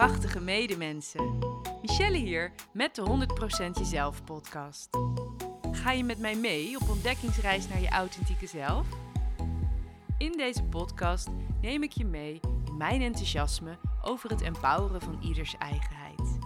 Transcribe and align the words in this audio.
prachtige 0.00 0.40
medemensen. 0.40 1.38
Michelle 1.82 2.16
hier 2.16 2.52
met 2.72 2.94
de 2.94 3.26
100% 3.72 3.78
Jezelf 3.78 4.24
podcast. 4.24 4.88
Ga 5.72 5.92
je 5.92 6.04
met 6.04 6.18
mij 6.18 6.36
mee 6.36 6.76
op 6.80 6.88
ontdekkingsreis 6.88 7.68
naar 7.68 7.80
je 7.80 7.88
authentieke 7.88 8.46
zelf? 8.46 8.86
In 10.18 10.32
deze 10.32 10.62
podcast 10.62 11.28
neem 11.60 11.82
ik 11.82 11.92
je 11.92 12.04
mee 12.04 12.40
in 12.66 12.76
mijn 12.76 13.02
enthousiasme 13.02 13.78
over 14.02 14.30
het 14.30 14.42
empoweren 14.42 15.00
van 15.00 15.18
ieders 15.22 15.56
eigenheid. 15.58 16.38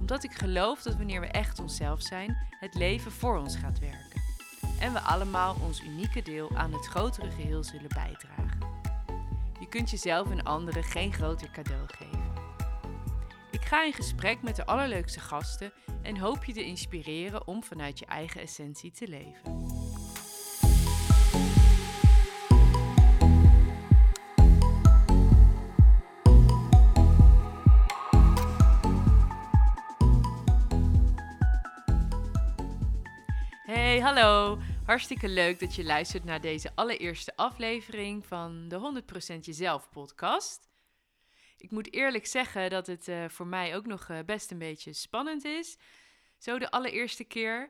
Omdat 0.00 0.24
ik 0.24 0.32
geloof 0.32 0.82
dat 0.82 0.96
wanneer 0.96 1.20
we 1.20 1.26
echt 1.26 1.60
onszelf 1.60 2.02
zijn, 2.02 2.36
het 2.60 2.74
leven 2.74 3.12
voor 3.12 3.38
ons 3.38 3.56
gaat 3.56 3.78
werken. 3.78 4.22
En 4.80 4.92
we 4.92 5.00
allemaal 5.00 5.56
ons 5.64 5.82
unieke 5.82 6.22
deel 6.22 6.50
aan 6.56 6.72
het 6.72 6.86
grotere 6.86 7.30
geheel 7.30 7.64
zullen 7.64 7.90
bijdragen. 7.94 8.58
Je 9.60 9.68
kunt 9.68 9.90
jezelf 9.90 10.30
en 10.30 10.42
anderen 10.42 10.84
geen 10.84 11.12
groter 11.12 11.50
cadeau 11.50 11.86
geven. 11.86 12.21
Ga 13.72 13.84
in 13.84 13.92
gesprek 13.92 14.42
met 14.42 14.56
de 14.56 14.66
allerleukste 14.66 15.20
gasten 15.20 15.72
en 16.02 16.16
hoop 16.18 16.44
je 16.44 16.52
te 16.52 16.64
inspireren 16.64 17.46
om 17.46 17.62
vanuit 17.62 17.98
je 17.98 18.06
eigen 18.06 18.40
essentie 18.40 18.90
te 18.90 19.08
leven. 19.08 19.66
Hey, 33.62 34.00
hallo. 34.00 34.58
Hartstikke 34.84 35.28
leuk 35.28 35.60
dat 35.60 35.74
je 35.74 35.84
luistert 35.84 36.24
naar 36.24 36.40
deze 36.40 36.70
allereerste 36.74 37.36
aflevering 37.36 38.26
van 38.26 38.68
de 38.68 39.02
100% 39.36 39.38
Jezelf 39.40 39.88
podcast. 39.90 40.71
Ik 41.62 41.70
moet 41.70 41.92
eerlijk 41.92 42.26
zeggen 42.26 42.70
dat 42.70 42.86
het 42.86 43.08
uh, 43.08 43.28
voor 43.28 43.46
mij 43.46 43.76
ook 43.76 43.86
nog 43.86 44.08
uh, 44.08 44.18
best 44.26 44.50
een 44.50 44.58
beetje 44.58 44.92
spannend 44.92 45.44
is. 45.44 45.76
Zo 46.38 46.58
de 46.58 46.70
allereerste 46.70 47.24
keer. 47.24 47.68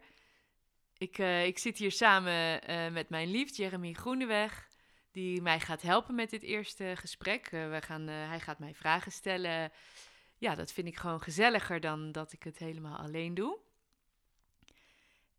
Ik, 0.99 1.19
uh, 1.19 1.47
ik 1.47 1.59
zit 1.59 1.79
hier 1.79 1.93
samen 1.93 2.61
met 2.93 3.09
mijn 3.09 3.31
lief 3.31 3.57
Jeremy 3.57 3.93
Groeneweg, 3.93 4.69
die 5.11 5.43
mij 5.43 5.61
gaat 5.61 5.83
helpen 5.83 6.15
met 6.15 6.31
dit 6.31 6.43
eerste 6.43 6.93
gesprek. 6.97 7.49
we 7.51 7.79
gaan, 7.85 8.07
hij 8.07 8.41
gaat 8.41 8.59
mij 8.59 8.75
vragen 8.75 9.13
stellen. 9.13 9.73
Ja, 10.39 10.55
dat 10.55 10.73
vind 10.73 10.87
ik 10.87 10.97
gewoon 10.97 11.23
gezelliger 11.23 11.81
dan 11.81 12.13
dat 12.13 12.33
ik 12.33 12.43
het 12.43 12.59
helemaal 12.59 12.99
alleen 12.99 13.35
doe. 13.35 13.59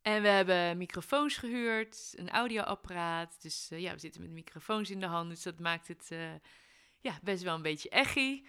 En 0.01 0.21
we 0.21 0.27
hebben 0.27 0.77
microfoons 0.77 1.37
gehuurd, 1.37 2.13
een 2.15 2.29
audioapparaat. 2.29 3.41
Dus 3.41 3.67
ja, 3.69 3.93
we 3.93 3.99
zitten 3.99 4.21
met 4.21 4.31
microfoons 4.31 4.89
in 4.89 4.99
de 4.99 5.05
hand. 5.05 5.29
Dus 5.29 5.43
dat 5.43 5.59
maakt 5.59 5.87
het 5.87 6.11
ja, 7.03 7.19
best 7.21 7.43
wel 7.43 7.55
een 7.55 7.61
beetje 7.61 7.89
echi. 7.89 8.45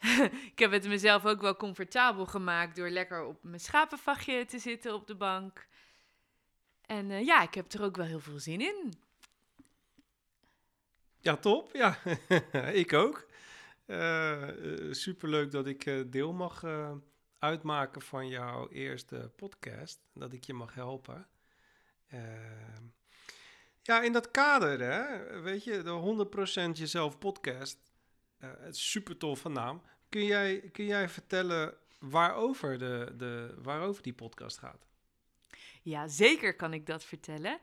ik 0.52 0.58
heb 0.58 0.70
het 0.70 0.88
mezelf 0.88 1.26
ook 1.26 1.40
wel 1.40 1.56
comfortabel 1.56 2.26
gemaakt 2.26 2.76
door 2.76 2.88
lekker 2.88 3.24
op 3.24 3.42
mijn 3.42 3.60
schapenvachtje 3.60 4.44
te 4.44 4.58
zitten 4.58 4.94
op 4.94 5.06
de 5.06 5.14
bank. 5.14 5.66
En 6.86 7.10
uh, 7.10 7.24
ja, 7.24 7.42
ik 7.42 7.54
heb 7.54 7.72
er 7.72 7.82
ook 7.82 7.96
wel 7.96 8.06
heel 8.06 8.20
veel 8.20 8.38
zin 8.38 8.60
in. 8.60 8.92
Ja, 11.20 11.36
top. 11.36 11.70
Ja, 11.72 11.98
ik 12.84 12.92
ook. 12.92 13.28
superleuk 14.90 15.50
dat 15.50 15.66
ik 15.66 16.12
deel 16.12 16.32
mag 16.32 16.64
uitmaken 17.38 18.02
van 18.02 18.28
jouw 18.28 18.68
eerste 18.68 19.32
podcast. 19.36 20.00
Dat 20.14 20.32
ik 20.32 20.44
je 20.44 20.54
mag 20.54 20.74
helpen. 20.74 21.28
Ja, 23.82 24.02
in 24.02 24.12
dat 24.12 24.30
kader, 24.30 24.80
hè, 24.80 25.40
weet 25.40 25.64
je, 25.64 25.82
de 25.82 26.70
100% 26.74 26.78
Jezelf 26.78 27.18
podcast. 27.18 27.78
Uh, 28.38 28.50
het 28.58 29.48
naam. 29.48 29.82
Kun 30.08 30.24
jij, 30.24 30.60
kun 30.72 30.84
jij 30.84 31.08
vertellen 31.08 31.74
waarover, 31.98 32.78
de, 32.78 33.12
de, 33.16 33.54
waarover 33.62 34.02
die 34.02 34.14
podcast 34.14 34.58
gaat? 34.58 34.86
Ja, 35.82 36.08
zeker 36.08 36.56
kan 36.56 36.72
ik 36.72 36.86
dat 36.86 37.04
vertellen. 37.04 37.58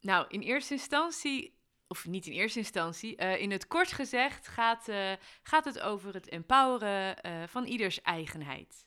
Nou, 0.00 0.26
in 0.28 0.40
eerste 0.40 0.74
instantie 0.74 1.56
of 1.88 2.06
niet 2.06 2.26
in 2.26 2.32
eerste 2.32 2.58
instantie, 2.58 3.22
uh, 3.22 3.40
in 3.40 3.50
het 3.50 3.66
kort 3.66 3.92
gezegd 3.92 4.48
gaat, 4.48 4.88
uh, 4.88 5.12
gaat 5.42 5.64
het 5.64 5.80
over 5.80 6.14
het 6.14 6.28
empoweren 6.28 7.16
van 7.48 7.64
ieders 7.64 8.02
eigenheid. 8.02 8.86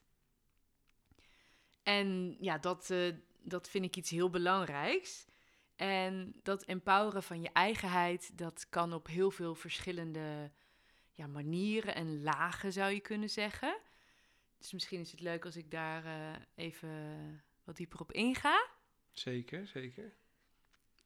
En 1.83 2.37
ja, 2.39 2.57
dat, 2.57 2.93
dat 3.43 3.69
vind 3.69 3.85
ik 3.85 3.95
iets 3.95 4.09
heel 4.09 4.29
belangrijks. 4.29 5.25
En 5.81 6.33
dat 6.43 6.63
empoweren 6.63 7.23
van 7.23 7.41
je 7.41 7.49
eigenheid, 7.53 8.37
dat 8.37 8.69
kan 8.69 8.93
op 8.93 9.07
heel 9.07 9.31
veel 9.31 9.55
verschillende 9.55 10.51
ja, 11.13 11.27
manieren 11.27 11.95
en 11.95 12.21
lagen, 12.23 12.73
zou 12.73 12.91
je 12.91 12.99
kunnen 12.99 13.29
zeggen. 13.29 13.77
Dus 14.57 14.71
misschien 14.71 14.99
is 14.99 15.11
het 15.11 15.19
leuk 15.19 15.45
als 15.45 15.55
ik 15.55 15.71
daar 15.71 16.03
even 16.55 17.43
wat 17.63 17.75
dieper 17.75 17.99
op 17.99 18.11
inga. 18.11 18.67
Zeker, 19.11 19.67
zeker. 19.67 20.13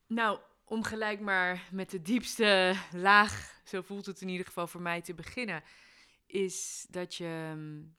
Nou, 0.07 0.39
om 0.63 0.83
gelijk 0.83 1.19
maar 1.19 1.67
met 1.71 1.89
de 1.89 2.01
diepste 2.01 2.75
laag, 2.91 3.61
zo 3.65 3.81
voelt 3.81 4.05
het 4.05 4.21
in 4.21 4.29
ieder 4.29 4.45
geval 4.45 4.67
voor 4.67 4.81
mij 4.81 5.01
te 5.01 5.13
beginnen, 5.13 5.63
is 6.25 6.85
dat 6.89 7.15
je 7.15 7.53
mm, 7.55 7.95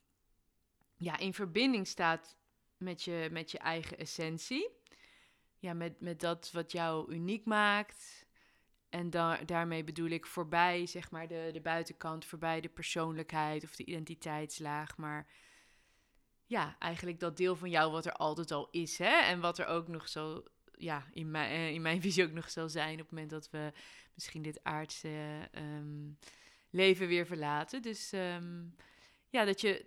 ja, 0.97 1.19
in 1.19 1.35
verbinding 1.35 1.87
staat 1.87 2.37
met 2.77 3.03
je, 3.03 3.29
met 3.33 3.51
je 3.51 3.59
eigen 3.59 3.99
essentie. 3.99 4.75
Ja, 5.67 5.75
met, 5.75 6.01
met 6.01 6.21
dat 6.21 6.51
wat 6.53 6.73
jou 6.73 7.13
uniek 7.13 7.45
maakt. 7.45 8.27
En 8.89 9.11
da 9.11 9.45
daarmee 9.45 9.85
bedoel 9.85 10.09
ik 10.09 10.27
voorbij, 10.27 10.87
zeg 10.87 11.11
maar, 11.11 11.29
de, 11.29 11.51
de 11.53 11.61
buitenkant, 11.61 12.25
voorbij 12.25 12.61
de 12.61 12.69
persoonlijkheid 12.69 13.65
of 13.65 13.77
de 13.77 13.85
identiteitslaag. 13.85 14.97
Maar 14.97 15.27
ja, 16.45 16.77
eigenlijk 16.79 17.21
dat 17.21 17.37
deel 17.37 17.57
van 17.57 17.71
jou 17.71 17.93
wat 17.93 18.07
er 18.07 18.13
altijd 18.13 18.51
al 18.51 18.69
is, 18.71 18.99
hè? 18.99 19.21
En 19.21 19.41
wat 19.41 19.59
er 19.59 19.67
ook 19.67 19.89
nog 19.89 20.09
zo 20.09 20.45
ja, 20.73 21.07
in, 21.13 21.31
mijn, 21.31 21.51
eh, 21.51 21.71
in 21.71 21.83
mijn 21.83 22.01
visie 22.07 22.25
ook 22.25 22.33
nog 22.33 22.51
zal 22.51 22.69
zijn 22.69 22.93
op 22.93 22.99
het 22.99 23.11
moment 23.11 23.31
dat 23.31 23.51
we 23.51 23.73
misschien 24.15 24.43
dit 24.43 24.65
aardse 24.65 25.49
um, 25.53 26.19
leven 26.71 27.09
weer 27.09 27.27
verlaten. 27.27 27.83
Dus 27.83 28.13
um, 28.13 28.75
ja, 29.29 29.45
dat 29.45 29.61
je, 29.61 29.87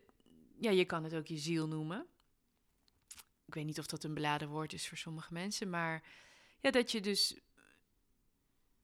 ja, 0.59 0.71
je 0.71 0.85
kan 0.85 1.03
het 1.03 1.15
ook 1.15 1.27
je 1.27 1.37
ziel 1.37 1.67
noemen. 1.67 2.07
Ik 3.49 3.55
weet 3.55 3.65
niet 3.65 3.79
of 3.79 3.87
dat 3.87 4.03
een 4.03 4.13
beladen 4.13 4.47
woord 4.47 4.73
is 4.73 4.87
voor 4.87 4.97
sommige 4.97 5.33
mensen, 5.33 5.69
maar 5.69 6.03
ja, 6.59 6.71
dat 6.71 6.91
je 6.91 7.01
dus 7.01 7.39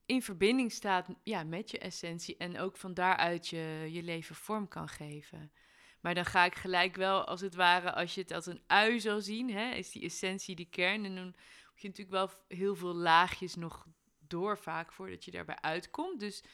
in 0.06 0.22
verbinding 0.22 0.72
staat 0.72 1.08
ja, 1.22 1.44
met 1.44 1.70
je 1.70 1.78
essentie 1.78 2.36
en 2.36 2.58
ook 2.58 2.76
van 2.76 2.94
daaruit 2.94 3.48
je, 3.48 3.88
je 3.90 4.02
leven 4.02 4.34
vorm 4.34 4.68
kan 4.68 4.88
geven. 4.88 5.52
Maar 6.00 6.14
dan 6.14 6.24
ga 6.24 6.44
ik 6.44 6.54
gelijk 6.54 6.96
wel, 6.96 7.24
als 7.24 7.40
het 7.40 7.54
ware, 7.54 7.92
als 7.92 8.14
je 8.14 8.20
het 8.20 8.30
als 8.30 8.46
een 8.46 8.62
ui 8.66 9.00
zou 9.00 9.20
zien, 9.20 9.50
hè, 9.50 9.74
is 9.74 9.90
die 9.90 10.02
essentie 10.02 10.56
die 10.56 10.68
kern. 10.70 11.04
En 11.04 11.14
dan 11.14 11.34
je 11.74 11.88
natuurlijk 11.88 12.16
wel 12.16 12.30
heel 12.58 12.76
veel 12.76 12.94
laagjes 12.94 13.54
nog 13.54 13.86
door 14.18 14.58
vaak 14.58 14.92
voordat 14.92 15.24
je 15.24 15.30
daarbij 15.30 15.60
uitkomt. 15.60 16.20
Dus 16.20 16.44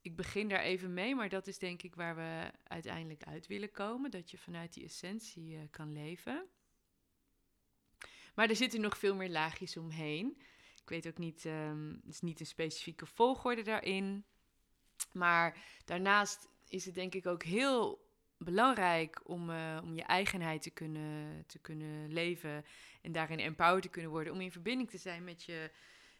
ik 0.00 0.16
begin 0.16 0.48
daar 0.48 0.60
even 0.60 0.94
mee, 0.94 1.14
maar 1.14 1.28
dat 1.28 1.46
is 1.46 1.58
denk 1.58 1.82
ik 1.82 1.94
waar 1.94 2.16
we 2.16 2.50
uiteindelijk 2.64 3.24
uit 3.24 3.46
willen 3.46 3.70
komen. 3.70 4.10
Dat 4.10 4.30
je 4.30 4.38
vanuit 4.38 4.72
die 4.72 4.84
essentie 4.84 5.54
uh, 5.54 5.60
kan 5.70 5.92
leven. 5.92 6.48
Maar 8.38 8.48
er 8.48 8.56
zitten 8.56 8.80
nog 8.80 8.98
veel 8.98 9.14
meer 9.14 9.30
laagjes 9.30 9.76
omheen. 9.76 10.36
Ik 10.82 10.88
weet 10.88 11.06
ook 11.06 11.18
niet, 11.18 11.44
um, 11.44 12.00
het 12.04 12.14
is 12.14 12.20
niet 12.20 12.40
een 12.40 12.46
specifieke 12.46 13.06
volgorde 13.06 13.62
daarin. 13.62 14.24
Maar 15.12 15.56
daarnaast 15.84 16.48
is 16.68 16.84
het 16.84 16.94
denk 16.94 17.14
ik 17.14 17.26
ook 17.26 17.42
heel 17.42 18.08
belangrijk 18.36 19.20
om, 19.24 19.50
uh, 19.50 19.80
om 19.82 19.94
je 19.94 20.02
eigenheid 20.02 20.62
te 20.62 20.70
kunnen, 20.70 21.44
te 21.46 21.58
kunnen 21.58 22.12
leven 22.12 22.64
en 23.02 23.12
daarin 23.12 23.38
empowered 23.38 23.82
te 23.82 23.88
kunnen 23.88 24.10
worden, 24.10 24.32
om 24.32 24.40
in 24.40 24.52
verbinding 24.52 24.90
te 24.90 24.98
zijn 24.98 25.24
met 25.24 25.42
je, 25.42 25.70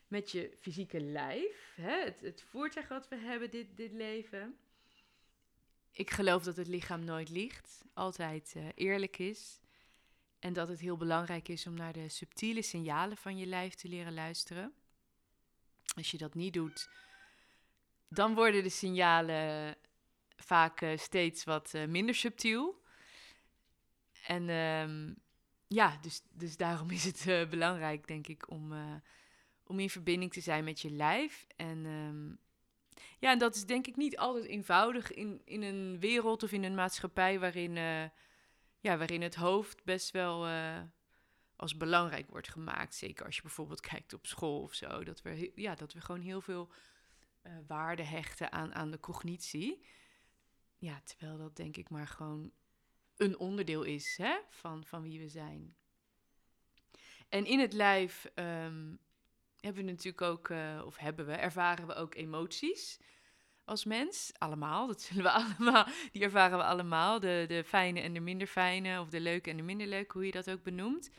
met 0.09 0.31
je 0.31 0.53
fysieke 0.61 1.01
lijf, 1.01 1.73
hè? 1.77 2.05
Het, 2.05 2.21
het 2.21 2.43
voertuig 2.43 2.89
wat 2.89 3.09
we 3.09 3.17
hebben, 3.17 3.51
dit, 3.51 3.77
dit 3.77 3.93
leven. 3.93 4.59
Ik 5.93 6.11
geloof 6.11 6.43
dat 6.43 6.57
het 6.57 6.69
lichaam 6.69 7.05
nooit 7.05 7.29
liegt, 7.29 7.85
altijd 7.95 8.55
uh, 8.57 8.69
eerlijk 8.75 9.19
is. 9.19 9.61
En 10.39 10.53
dat 10.53 10.69
het 10.69 10.81
heel 10.81 10.97
belangrijk 10.97 11.49
is 11.49 11.67
om 11.67 11.75
naar 11.75 11.93
de 11.93 12.09
subtiele 12.09 12.63
signalen 12.63 13.17
van 13.17 13.37
je 13.37 13.47
lijf 13.47 13.75
te 13.75 13.89
leren 13.89 14.15
luisteren. 14.15 14.73
Als 15.97 16.11
je 16.11 16.19
dat 16.19 16.35
niet 16.35 16.53
doet, 16.53 16.89
dan 18.09 18.35
worden 18.35 18.63
de 18.63 18.69
signalen 18.69 19.77
vaak 20.37 20.81
uh, 20.81 20.97
steeds 20.97 21.45
wat 21.45 21.73
uh, 21.75 21.87
minder 21.87 22.15
subtiel. 22.15 22.83
En 24.27 24.49
um, 24.49 25.17
ja, 25.67 25.99
dus, 26.01 26.23
dus 26.33 26.57
daarom 26.57 26.91
is 26.91 27.05
het 27.05 27.27
uh, 27.27 27.49
belangrijk, 27.49 28.07
denk 28.07 28.27
ik, 28.27 28.51
om, 28.51 28.73
om 29.65 29.79
in 29.79 29.91
verbinding 29.91 30.33
te 30.33 30.41
zijn 30.41 30.65
met 30.65 30.81
je 30.81 30.91
lijf. 30.91 31.47
En 31.57 31.85
um, 31.85 32.39
ja, 33.19 33.31
en 33.31 33.39
dat 33.39 33.55
is 33.55 33.65
denk 33.65 33.87
ik 33.87 33.97
niet 33.97 34.19
altijd 34.19 34.45
eenvoudig 34.45 35.13
in, 35.13 35.43
in 35.45 35.63
een 35.63 36.01
wereld 36.01 36.43
of 36.43 36.53
in 36.53 36.65
een 36.65 36.75
maatschappij 36.75 37.39
waarin, 37.39 37.77
ja, 38.81 38.97
waarin 38.97 39.23
het 39.23 39.35
hoofd 39.35 39.85
best 39.85 40.11
wel 40.11 40.47
als 41.57 41.77
belangrijk 41.77 42.31
wordt 42.31 42.49
gemaakt. 42.49 42.95
Zeker 42.95 43.27
als 43.27 43.37
je 43.37 43.43
bijvoorbeeld 43.43 43.81
kijkt 43.91 44.13
op 44.13 44.27
school 44.27 44.63
of 44.63 44.75
zo. 44.75 45.05
Dat 45.05 45.23
we, 45.23 45.53
ja, 45.55 45.75
dat 45.75 45.93
we 45.93 46.01
gewoon 46.01 46.21
heel 46.21 46.41
veel 46.41 46.73
waarde 47.67 48.03
hechten 48.03 48.53
aan, 48.53 48.75
aan 48.75 48.91
de 48.91 49.01
cognitie. 49.01 49.85
ja, 50.79 51.01
terwijl 51.05 51.39
dat 51.39 51.57
denk 51.57 51.77
ik 51.77 51.91
maar 51.91 52.07
gewoon 52.07 52.53
een 53.17 53.39
onderdeel 53.39 53.83
is 53.83 54.17
hè, 54.17 54.39
van, 54.49 54.85
van 54.85 55.03
wie 55.03 55.19
we 55.19 55.29
zijn. 55.29 55.77
En 57.29 57.45
in 57.45 57.59
het 57.59 57.73
lijf 57.73 58.31
ehm, 58.35 58.95
hebben 59.61 59.85
we 59.85 59.91
natuurlijk 59.91 60.23
ook, 60.23 60.49
uh, 60.49 60.83
of 60.85 60.97
hebben 60.97 61.27
we, 61.27 61.33
ervaren 61.33 61.87
we 61.87 61.95
ook 61.95 62.15
emoties 62.15 63.01
als 63.69 63.85
mens. 63.85 64.33
Allemaal, 64.39 64.87
dat 64.87 65.03
zullen 65.03 65.23
we 65.23 65.31
allemaal, 65.43 65.87
die 66.13 66.23
ervaren 66.23 66.59
we 66.59 66.65
allemaal. 66.65 67.21
De, 67.21 67.45
de 67.49 67.65
fijne 67.65 68.01
en 68.01 68.13
de 68.13 68.21
minder 68.21 68.47
fijne, 68.47 69.01
of 69.01 69.09
de 69.09 69.21
leuke 69.21 69.51
en 69.51 69.57
de 69.57 69.63
minder 69.63 69.87
leuke, 69.87 70.13
hoe 70.13 70.27
je 70.27 70.33
dat 70.33 70.51
ook 70.51 70.63
benoemt. 70.63 71.11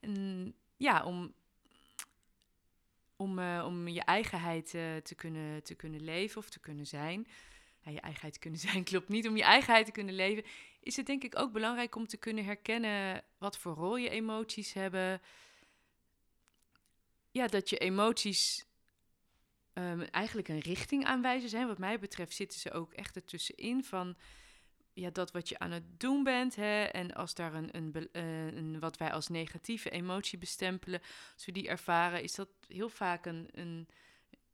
En 0.00 0.54
ja, 0.76 1.04
om, 1.04 1.34
om, 3.16 3.38
uh, 3.38 3.64
om 3.66 3.88
je 3.88 4.02
eigenheid 4.02 4.74
uh, 4.74 4.96
te, 4.96 5.14
kunnen, 5.14 5.62
te 5.62 5.74
kunnen 5.74 6.04
leven 6.04 6.38
of 6.38 6.48
te 6.48 6.60
kunnen 6.60 6.86
zijn. 6.86 7.26
Je 7.84 8.00
eigenheid 8.00 8.32
te 8.32 8.38
kunnen 8.38 8.60
zijn 8.68 8.84
klopt 8.84 9.08
niet. 9.08 9.28
Om 9.28 9.36
je 9.36 9.42
eigenheid 9.42 9.86
te 9.86 9.92
kunnen 9.92 10.14
leven, 10.14 10.44
is 10.80 10.96
het 10.96 11.06
denk 11.06 11.24
ik 11.24 11.38
ook 11.38 11.52
belangrijk 11.52 11.94
om 11.94 12.06
te 12.06 12.16
kunnen 12.16 12.44
herkennen 12.44 13.22
wat 13.38 13.58
voor 13.58 13.74
rol 13.74 13.96
je 13.96 14.08
emoties 14.08 14.72
hebben. 14.72 15.20
Ja, 17.30 17.46
dat 17.46 17.70
je 17.70 17.78
emoties 17.78 18.67
um, 19.78 20.00
eigenlijk 20.00 20.48
een 20.48 20.58
richting 20.58 21.04
aanwijzen 21.04 21.48
zijn. 21.48 21.66
Wat 21.66 21.78
mij 21.78 21.98
betreft 21.98 22.34
zitten 22.34 22.60
ze 22.60 22.72
ook 22.72 22.92
echt 22.92 23.16
ertussenin 23.16 23.84
van 23.84 24.16
ja, 24.92 25.10
dat 25.10 25.30
wat 25.30 25.48
je 25.48 25.58
aan 25.58 25.70
het 25.70 26.00
doen 26.00 26.22
bent. 26.22 26.56
Hè, 26.56 26.82
en 26.82 27.14
als 27.14 27.34
daar 27.34 27.54
een, 27.54 27.76
een, 27.76 28.08
uh, 28.12 28.46
een, 28.46 28.80
wat 28.80 28.96
wij 28.96 29.12
als 29.12 29.28
negatieve 29.28 29.90
emotie 29.90 30.38
bestempelen, 30.38 31.00
als 31.34 31.44
we 31.44 31.52
die 31.52 31.68
ervaren, 31.68 32.22
is 32.22 32.34
dat 32.34 32.48
heel 32.66 32.88
vaak 32.88 33.26
een, 33.26 33.48
een 33.52 33.88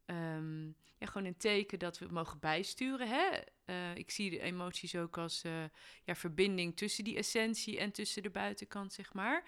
um, 0.07 0.77
ja, 0.99 1.07
gewoon 1.07 1.27
een 1.27 1.37
teken 1.37 1.79
dat 1.79 1.99
we 1.99 2.07
mogen 2.11 2.39
bijsturen. 2.39 3.09
Hè? 3.09 3.31
Uh, 3.67 3.95
ik 3.95 4.11
zie 4.11 4.31
de 4.31 4.41
emoties 4.41 4.97
ook 4.97 5.19
als 5.19 5.45
uh, 5.45 5.65
ja, 6.05 6.15
verbinding 6.15 6.77
tussen 6.77 7.05
die 7.05 7.17
essentie 7.17 7.79
en 7.79 7.93
tussen 7.93 8.23
de 8.23 8.31
buitenkant, 8.31 8.93
zeg 8.93 9.13
maar. 9.13 9.43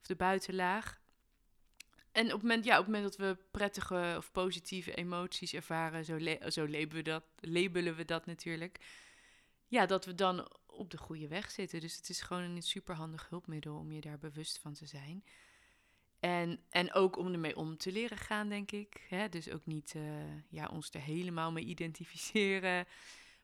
Of 0.00 0.06
de 0.06 0.16
buitenlaag. 0.16 0.99
En 2.12 2.24
op 2.24 2.32
het 2.32 2.42
moment, 2.42 2.64
ja, 2.64 2.78
op 2.78 2.86
moment 2.86 3.16
dat 3.16 3.16
we 3.16 3.44
prettige 3.50 4.14
of 4.16 4.32
positieve 4.32 4.94
emoties 4.94 5.52
ervaren, 5.52 6.04
zo, 6.04 6.18
zo 6.48 6.68
labelen, 6.68 6.88
we 6.88 7.02
dat, 7.02 7.24
labelen 7.40 7.96
we 7.96 8.04
dat 8.04 8.26
natuurlijk. 8.26 8.78
Ja, 9.66 9.86
dat 9.86 10.04
we 10.04 10.14
dan 10.14 10.48
op 10.66 10.90
de 10.90 10.98
goede 10.98 11.28
weg 11.28 11.50
zitten. 11.50 11.80
Dus 11.80 11.96
het 11.96 12.08
is 12.08 12.20
gewoon 12.20 12.42
een 12.42 12.62
superhandig 12.62 13.28
hulpmiddel 13.28 13.76
om 13.76 13.92
je 13.92 14.00
daar 14.00 14.18
bewust 14.18 14.58
van 14.58 14.72
te 14.72 14.86
zijn. 14.86 15.24
En, 16.20 16.60
en 16.68 16.92
ook 16.92 17.16
om 17.16 17.32
ermee 17.32 17.56
om 17.56 17.76
te 17.76 17.92
leren 17.92 18.18
gaan, 18.18 18.48
denk 18.48 18.70
ik. 18.72 19.06
Hè? 19.08 19.28
Dus 19.28 19.50
ook 19.50 19.66
niet 19.66 19.94
uh, 19.96 20.02
ja, 20.48 20.66
ons 20.66 20.90
er 20.90 21.00
helemaal 21.00 21.52
mee 21.52 21.64
identificeren. 21.64 22.86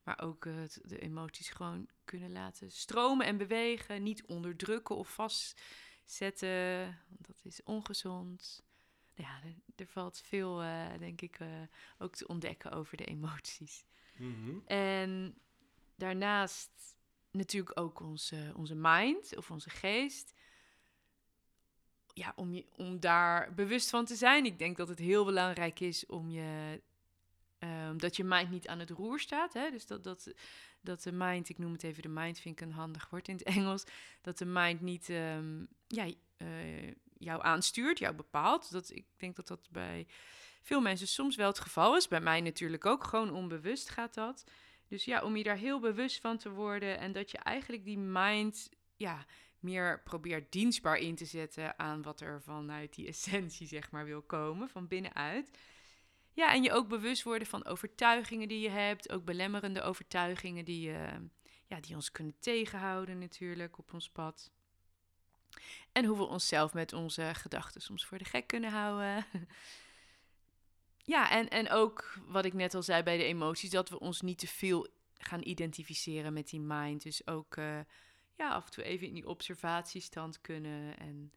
Maar 0.03 0.21
ook 0.21 0.45
uh, 0.45 0.55
de 0.83 0.99
emoties 0.99 1.49
gewoon 1.49 1.89
kunnen 2.05 2.33
laten 2.33 2.71
stromen 2.71 3.27
en 3.27 3.37
bewegen. 3.37 4.03
Niet 4.03 4.25
onderdrukken 4.25 4.97
of 4.97 5.09
vastzetten. 6.06 6.85
Want 7.08 7.26
dat 7.26 7.41
is 7.43 7.62
ongezond. 7.62 8.64
Ja, 9.14 9.41
er, 9.44 9.55
er 9.76 9.87
valt 9.87 10.20
veel, 10.25 10.62
uh, 10.62 10.99
denk 10.99 11.20
ik, 11.20 11.38
ook 11.99 12.14
te 12.14 12.26
ontdekken 12.26 12.73
over 12.73 12.97
de 12.97 13.05
emoties. 13.05 13.85
Mm 14.17 14.35
-hmm. 14.35 14.62
En 14.67 15.38
daarnaast 15.94 16.70
natuurlijk 17.31 17.81
ook 17.81 18.00
onze, 18.00 18.53
onze 18.56 18.75
mind 18.75 19.37
of 19.37 19.50
onze 19.50 19.70
geest 19.70 20.35
ja, 22.12 22.32
om, 22.37 22.52
je, 22.52 22.64
om 22.76 23.00
daar 23.00 23.55
bewust 23.55 23.91
van 23.91 24.05
te 24.05 24.14
zijn. 24.14 24.44
Ik 24.44 24.59
denk 24.59 24.76
dat 24.76 24.88
het 24.88 24.99
heel 24.99 25.25
belangrijk 25.25 25.81
is 25.81 26.06
om 26.06 26.31
je. 26.31 26.81
Um, 27.59 27.99
dat 27.99 28.17
je 28.17 28.25
mind 28.25 28.50
niet 28.50 28.69
aan 28.69 28.79
het 28.79 28.91
roer 28.91 29.20
staat. 29.20 29.52
Hè? 29.52 29.70
Dus 29.70 29.87
dat, 29.87 30.05
dat, 30.05 30.32
dat 30.87 31.03
de 31.03 31.12
mind, 31.12 31.49
ik 31.49 31.59
noem 31.59 31.73
het 31.73 31.83
even 31.83 32.03
de 32.03 32.09
mind, 32.09 32.38
vind 32.38 32.61
ik 32.61 32.67
een 32.67 32.73
handig 32.73 33.11
woord 33.11 33.29
in 33.29 33.37
het 33.37 33.44
Engels. 33.56 33.85
Dat 34.21 34.38
de 34.38 34.44
mind 34.44 34.81
niet 34.81 35.09
um, 35.09 35.69
jou 37.19 37.43
aanstuurt, 37.43 37.99
jou 37.99 38.15
bepaalt. 38.15 38.73
Dat, 38.73 38.91
ik 38.91 39.05
denk 39.17 39.37
dat 39.37 39.49
dat 39.49 39.69
bij 39.71 40.06
veel 40.62 40.81
mensen 40.81 41.09
soms 41.09 41.37
wel 41.37 41.49
het 41.49 41.61
geval 41.61 41.97
is. 41.97 42.09
Bij 42.09 42.21
mij 42.21 42.41
natuurlijk 42.41 42.87
ook, 42.87 43.05
gewoon 43.05 43.33
onbewust 43.33 43.88
gaat 43.88 44.15
dat. 44.15 44.44
Dus 44.88 45.05
ja, 45.05 45.23
om 45.23 45.37
je 45.37 45.43
daar 45.43 45.56
heel 45.56 45.81
bewust 45.81 46.21
van 46.21 46.37
te 46.37 46.50
worden 46.50 46.99
en 46.99 47.12
dat 47.12 47.31
je 47.31 47.38
eigenlijk 47.38 47.85
die 47.85 47.99
mind, 47.99 48.69
ja, 48.97 49.25
meer 49.59 50.03
probeert 50.03 50.53
dienstbaar 50.53 50.97
in 50.97 51.15
te 51.15 51.25
zetten 51.25 51.79
aan 51.79 52.03
wat 52.03 52.21
er 52.21 52.43
vanuit 52.43 52.94
die 52.94 53.06
essentie, 53.17 53.67
zeg 53.67 53.91
maar, 53.91 54.05
wil 54.05 54.23
komen, 54.23 54.69
van 54.69 54.87
binnenuit. 54.87 55.50
Ja, 56.37 56.53
en 56.53 56.62
je 56.62 56.73
ook 56.73 56.88
bewust 56.88 57.23
worden 57.23 57.47
van 57.47 57.65
overtuigingen 57.65 58.49
die 58.49 58.61
je 58.61 58.69
hebt, 58.69 59.12
ook 59.12 59.25
belemmerende 59.25 59.83
overtuigingen 59.83 60.65
die, 60.65 60.88
uh, 60.88 61.09
ja, 61.67 61.81
die 61.81 61.94
ons 61.94 62.12
kunnen 62.12 62.35
tegenhouden 62.38 63.19
natuurlijk 63.19 63.79
op 63.79 63.93
ons 63.93 64.11
pad. 64.11 64.50
En 65.93 66.05
hoe 66.05 66.17
we 66.17 66.25
onszelf 66.25 66.75
met 66.75 66.93
onze 66.93 67.31
gedachten 67.35 67.81
soms 67.81 68.05
voor 68.05 68.19
de 68.19 68.25
gek 68.25 68.47
kunnen 68.47 68.71
houden. 68.71 69.27
ja, 71.15 71.31
en, 71.31 71.49
en 71.49 71.71
ook 71.71 72.19
wat 72.27 72.44
ik 72.44 72.53
net 72.53 72.75
al 72.75 72.83
zei 72.83 73.03
bij 73.03 73.17
de 73.17 73.25
emoties, 73.25 73.71
dat 73.71 73.88
we 73.88 74.00
ons 74.00 74.21
niet 74.21 74.38
te 74.38 74.49
veel 74.49 74.88
gaan 75.19 75.43
identificeren 75.43 76.33
met 76.33 76.49
die 76.49 76.61
mind. 76.61 77.03
Dus 77.03 77.27
ook 77.27 77.56
uh, 77.56 77.81
ja, 78.35 78.50
af 78.50 78.65
en 78.65 78.71
toe 78.71 78.85
even 78.85 79.06
in 79.06 79.15
die 79.15 79.29
observatiestand 79.29 80.41
kunnen 80.41 80.99
en, 80.99 81.33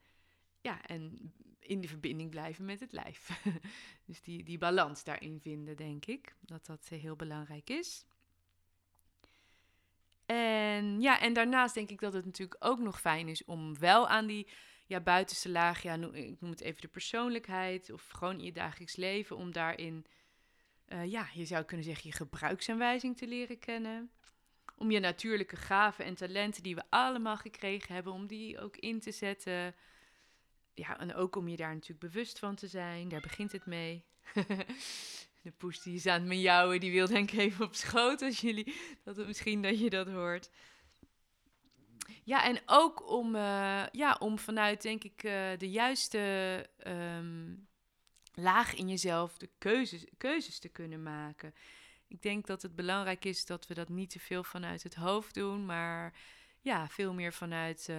ja, 0.61 0.85
en 0.85 1.33
in 1.69 1.81
de 1.81 1.87
verbinding 1.87 2.29
blijven 2.29 2.65
met 2.65 2.79
het 2.79 2.91
lijf. 2.91 3.41
dus 4.07 4.21
die, 4.21 4.43
die 4.43 4.57
balans 4.57 5.03
daarin 5.03 5.39
vinden, 5.39 5.75
denk 5.75 6.05
ik, 6.05 6.35
dat 6.39 6.65
dat 6.65 6.87
eh, 6.91 6.99
heel 6.99 7.15
belangrijk 7.15 7.69
is. 7.69 8.05
En 10.25 11.01
ja, 11.01 11.19
en 11.19 11.33
daarnaast 11.33 11.73
denk 11.73 11.89
ik 11.89 11.99
dat 11.99 12.13
het 12.13 12.25
natuurlijk 12.25 12.65
ook 12.65 12.79
nog 12.79 12.99
fijn 12.99 13.27
is 13.27 13.45
om 13.45 13.79
wel 13.79 14.07
aan 14.07 14.25
die 14.25 14.47
ja, 14.85 14.99
buitenste 14.99 15.49
laag, 15.49 15.81
ja, 15.81 15.93
ik 16.11 16.41
noem 16.41 16.51
het 16.51 16.61
even 16.61 16.81
de 16.81 16.87
persoonlijkheid 16.87 17.91
of 17.91 18.07
gewoon 18.09 18.37
in 18.37 18.45
je 18.45 18.51
dagelijks 18.51 18.95
leven, 18.95 19.35
om 19.35 19.51
daarin, 19.51 20.05
uh, 20.87 21.05
ja, 21.05 21.27
je 21.33 21.45
zou 21.45 21.63
kunnen 21.63 21.85
zeggen, 21.85 22.09
je 22.09 22.15
gebruiksaanwijzing 22.15 23.17
te 23.17 23.27
leren 23.27 23.59
kennen 23.59 24.11
om 24.75 24.91
je 24.91 24.99
natuurlijke 24.99 25.55
gaven 25.55 26.05
en 26.05 26.15
talenten 26.15 26.63
die 26.63 26.75
we 26.75 26.83
allemaal 26.89 27.37
gekregen 27.37 27.93
hebben, 27.93 28.13
om 28.13 28.27
die 28.27 28.59
ook 28.59 28.77
in 28.77 28.99
te 28.99 29.11
zetten. 29.11 29.75
Ja, 30.79 30.99
en 30.99 31.15
ook 31.15 31.35
om 31.35 31.47
je 31.47 31.57
daar 31.57 31.73
natuurlijk 31.73 32.13
bewust 32.13 32.39
van 32.39 32.55
te 32.55 32.67
zijn. 32.67 33.09
Daar 33.09 33.21
begint 33.21 33.51
het 33.51 33.65
mee. 33.65 34.03
De 35.41 35.51
poes 35.51 35.81
die 35.81 35.95
is 35.95 36.05
aan 36.05 36.19
het 36.19 36.27
miauwen, 36.27 36.79
die 36.79 36.91
wil 36.91 37.07
denk 37.07 37.31
ik 37.31 37.39
even 37.39 37.65
op 37.65 37.75
schoot 37.75 38.21
als 38.21 38.39
jullie, 38.39 38.75
dat 39.03 39.17
misschien 39.17 39.61
dat 39.61 39.79
je 39.79 39.89
dat 39.89 40.07
hoort. 40.07 40.49
Ja, 42.23 42.43
en 42.43 42.61
ook 42.65 43.09
om, 43.09 43.35
uh, 43.35 43.85
ja, 43.91 44.15
om 44.19 44.39
vanuit, 44.39 44.81
denk 44.81 45.03
ik, 45.03 45.23
uh, 45.23 45.57
de 45.57 45.69
juiste 45.69 46.19
um, 46.87 47.67
laag 48.33 48.75
in 48.75 48.89
jezelf 48.89 49.37
de 49.37 49.49
keuzes, 49.57 50.05
keuzes 50.17 50.59
te 50.59 50.69
kunnen 50.69 51.03
maken. 51.03 51.53
Ik 52.07 52.21
denk 52.21 52.47
dat 52.47 52.61
het 52.61 52.75
belangrijk 52.75 53.25
is 53.25 53.45
dat 53.45 53.67
we 53.67 53.73
dat 53.73 53.89
niet 53.89 54.09
te 54.09 54.19
veel 54.19 54.43
vanuit 54.43 54.83
het 54.83 54.95
hoofd 54.95 55.33
doen, 55.33 55.65
maar 55.65 56.13
ja, 56.61 56.87
veel 56.87 57.13
meer 57.13 57.33
vanuit, 57.33 57.87
uh, 57.89 57.97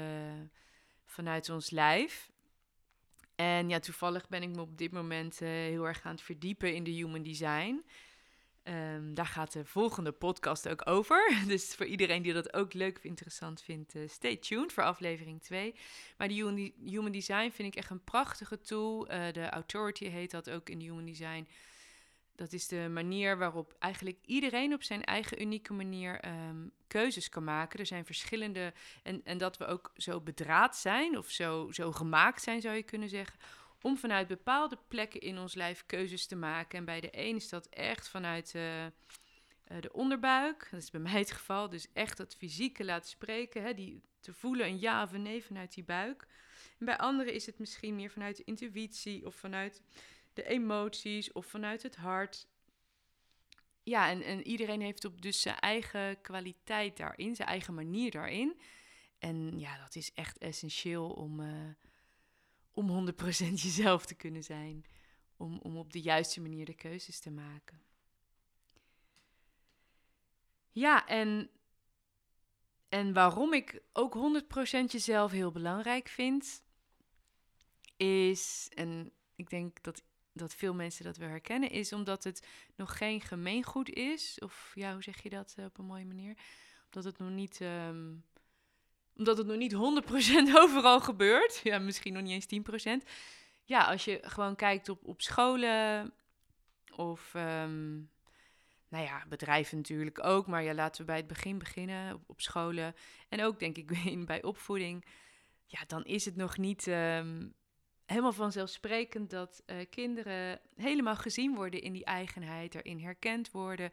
vanuit 1.04 1.48
ons 1.48 1.70
lijf. 1.70 2.30
En 3.40 3.68
ja, 3.68 3.78
toevallig 3.78 4.28
ben 4.28 4.42
ik 4.42 4.48
me 4.48 4.60
op 4.60 4.78
dit 4.78 4.92
moment 4.92 5.42
uh, 5.42 5.48
heel 5.48 5.86
erg 5.86 6.00
aan 6.02 6.12
het 6.12 6.22
verdiepen 6.22 6.74
in 6.74 6.84
de 6.84 6.90
human 6.90 7.22
design. 7.22 7.84
Um, 8.64 9.14
daar 9.14 9.26
gaat 9.26 9.52
de 9.52 9.64
volgende 9.64 10.12
podcast 10.12 10.68
ook 10.68 10.88
over. 10.88 11.34
Dus 11.46 11.74
voor 11.74 11.86
iedereen 11.86 12.22
die 12.22 12.32
dat 12.32 12.54
ook 12.54 12.72
leuk 12.72 12.96
of 12.96 13.04
interessant 13.04 13.62
vindt, 13.62 13.94
uh, 13.94 14.08
stay 14.08 14.36
tuned 14.36 14.72
voor 14.72 14.82
aflevering 14.82 15.42
2. 15.42 15.74
Maar 16.16 16.28
de 16.28 16.34
human, 16.34 16.72
human, 16.84 17.12
design 17.12 17.50
vind 17.50 17.68
ik 17.68 17.76
echt 17.76 17.90
een 17.90 18.04
prachtige 18.04 18.60
tool. 18.60 19.04
de 19.32 19.48
authority 19.50 20.08
heet 20.08 20.30
dat 20.30 20.50
ook 20.50 20.68
in 20.68 20.78
de 20.78 20.84
human 20.84 21.04
design. 21.04 21.48
Dat 22.40 22.52
is 22.52 22.66
de 22.66 22.88
manier 22.92 23.38
waarop 23.38 23.76
eigenlijk 23.78 24.18
iedereen 24.26 24.74
op 24.74 24.82
zijn 24.82 25.04
eigen 25.04 25.42
unieke 25.42 25.72
manier 25.72 26.24
um, 26.28 26.72
keuzes 26.86 27.28
kan 27.28 27.44
maken. 27.44 27.78
Er 27.78 27.86
zijn 27.86 28.04
verschillende. 28.04 28.72
En, 29.02 29.20
en 29.24 29.38
dat 29.38 29.56
we 29.56 29.66
ook 29.66 29.92
zo 29.96 30.20
bedraad 30.20 30.76
zijn, 30.76 31.18
of 31.18 31.30
zo, 31.30 31.72
zo 31.72 31.92
gemaakt 31.92 32.42
zijn, 32.42 32.60
zou 32.60 32.76
je 32.76 32.82
kunnen 32.82 33.08
zeggen. 33.08 33.38
Om 33.80 33.96
vanuit 33.96 34.26
bepaalde 34.26 34.78
plekken 34.88 35.20
in 35.20 35.38
ons 35.38 35.54
lijf 35.54 35.86
keuzes 35.86 36.26
te 36.26 36.36
maken. 36.36 36.78
En 36.78 36.84
bij 36.84 37.00
de 37.00 37.08
een 37.12 37.36
is 37.36 37.48
dat 37.48 37.66
echt 37.66 38.08
vanuit 38.08 38.52
uh, 38.54 38.84
uh, 38.84 38.90
de 39.80 39.92
onderbuik. 39.92 40.68
Dat 40.70 40.80
is 40.80 40.90
bij 40.90 41.00
mij 41.00 41.18
het 41.18 41.30
geval. 41.30 41.68
Dus 41.68 41.92
echt 41.92 42.16
dat 42.16 42.36
fysieke 42.36 42.84
laten 42.84 43.08
spreken. 43.08 43.62
Hè, 43.62 43.74
die, 43.74 44.00
te 44.20 44.32
voelen 44.32 44.66
een 44.66 44.78
ja 44.78 45.02
of 45.02 45.12
nee 45.12 45.44
vanuit 45.44 45.74
die 45.74 45.84
buik. 45.84 46.26
En 46.78 46.86
bij 46.86 46.98
anderen 46.98 47.32
is 47.32 47.46
het 47.46 47.58
misschien 47.58 47.94
meer 47.94 48.10
vanuit 48.10 48.38
intuïtie 48.38 49.26
of 49.26 49.34
vanuit 49.34 49.82
de 50.32 50.44
emoties 50.44 51.32
of 51.32 51.46
vanuit 51.46 51.82
het 51.82 51.96
hart. 51.96 52.48
Ja, 53.82 54.10
en, 54.10 54.22
en 54.22 54.46
iedereen 54.46 54.80
heeft 54.80 55.04
op 55.04 55.22
dus 55.22 55.40
zijn 55.40 55.58
eigen 55.58 56.20
kwaliteit 56.20 56.96
daarin, 56.96 57.36
zijn 57.36 57.48
eigen 57.48 57.74
manier 57.74 58.10
daarin. 58.10 58.60
En 59.18 59.58
ja, 59.58 59.78
dat 59.78 59.94
is 59.94 60.12
echt 60.12 60.38
essentieel 60.38 61.10
om, 61.10 61.40
uh, 61.40 61.70
om 62.70 63.08
100% 63.08 63.12
jezelf 63.66 64.06
te 64.06 64.14
kunnen 64.14 64.44
zijn. 64.44 64.84
Om, 65.36 65.58
om 65.58 65.76
op 65.76 65.92
de 65.92 66.00
juiste 66.00 66.40
manier 66.40 66.64
de 66.64 66.74
keuzes 66.74 67.20
te 67.20 67.30
maken. 67.30 67.82
Ja, 70.70 71.06
en, 71.06 71.50
en 72.88 73.12
waarom 73.12 73.52
ik 73.52 73.82
ook 73.92 74.42
100% 74.42 74.84
jezelf 74.86 75.30
heel 75.30 75.50
belangrijk 75.50 76.08
vind, 76.08 76.62
is, 77.96 78.68
en 78.74 79.12
ik 79.36 79.50
denk 79.50 79.82
dat, 79.82 80.02
dat 80.40 80.54
veel 80.54 80.74
mensen 80.74 81.04
dat 81.04 81.16
wel 81.16 81.28
herkennen, 81.28 81.70
is 81.70 81.92
omdat 81.92 82.24
het 82.24 82.46
nog 82.76 82.96
geen 82.96 83.20
gemeengoed 83.20 83.90
is. 83.90 84.38
Of 84.38 84.72
ja, 84.74 84.92
hoe 84.92 85.02
zeg 85.02 85.22
je 85.22 85.30
dat 85.30 85.54
eh, 85.56 85.64
op 85.64 85.78
een 85.78 85.84
mooie 85.84 86.04
manier? 86.04 86.34
Omdat 86.84 87.04
het 87.04 87.18
nog 87.18 87.30
niet. 87.30 87.60
ehm, 87.60 88.12
omdat 89.16 89.38
het 89.38 89.46
nog 89.46 89.56
niet 89.56 89.74
100% 89.74 90.56
overal 90.62 91.00
gebeurt. 91.00 91.60
Ja, 91.62 91.78
misschien 91.78 92.12
nog 92.12 92.22
niet 92.22 92.50
eens 92.50 93.04
10%. 93.04 93.08
Ja, 93.64 93.84
als 93.84 94.04
je 94.04 94.18
gewoon 94.22 94.56
kijkt 94.56 94.88
op, 94.88 95.04
op 95.04 95.22
scholen 95.22 96.12
of 96.96 97.34
ehm, 97.34 97.94
nou 98.88 99.04
ja, 99.04 99.24
bedrijven 99.28 99.76
natuurlijk 99.76 100.24
ook. 100.24 100.46
Maar 100.46 100.62
ja, 100.62 100.74
laten 100.74 101.00
we 101.00 101.06
bij 101.06 101.16
het 101.16 101.26
begin 101.26 101.58
beginnen 101.58 102.22
op, 102.26 102.40
scholen. 102.40 102.94
En 103.28 103.42
ook 103.42 103.58
denk 103.58 103.76
ik 103.76 103.86
bij 104.26 104.42
opvoeding. 104.42 105.04
Ja, 105.66 105.84
dan 105.86 106.04
is 106.04 106.24
het 106.24 106.36
nog 106.36 106.56
niet 106.56 106.86
ehm, 106.86 107.48
helemaal 108.10 108.32
vanzelfsprekend 108.32 109.30
dat 109.30 109.62
eh, 109.66 109.76
kinderen 109.90 110.60
helemaal 110.76 111.16
gezien 111.16 111.54
worden 111.54 111.82
in 111.82 111.92
die 111.92 112.04
eigenheid, 112.04 112.72
daarin 112.72 113.00
herkend 113.00 113.50
worden 113.50 113.92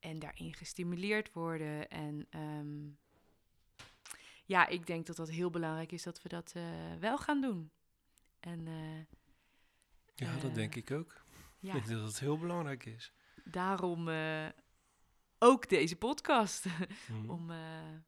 en 0.00 0.18
daarin 0.18 0.54
gestimuleerd 0.54 1.32
worden. 1.32 1.88
En 1.88 2.26
ehm, 2.30 2.88
ja, 4.44 4.66
ik 4.66 4.86
denk 4.86 5.06
dat 5.06 5.16
dat 5.16 5.30
heel 5.30 5.50
belangrijk 5.50 5.92
is 5.92 6.02
dat 6.02 6.22
we 6.22 6.28
dat 6.28 6.52
eh, 6.54 6.62
wel 7.00 7.18
gaan 7.18 7.40
doen. 7.40 7.70
En 8.40 8.66
eh, 8.66 9.18
Ja, 10.14 10.36
dat 10.40 10.54
denk 10.54 10.74
ik 10.74 10.90
ook. 10.90 11.24
ja, 11.58 11.74
Ik 11.74 11.86
denk 11.86 11.98
dat 11.98 12.08
het 12.08 12.20
heel 12.20 12.38
belangrijk 12.38 12.84
is. 12.84 13.12
daarom 13.44 14.08
ook 15.42 15.68
deze 15.68 15.96
podcast. 15.96 16.64
Mhm. 17.06 17.30
Om, 17.30 17.50
eh, 17.50 17.56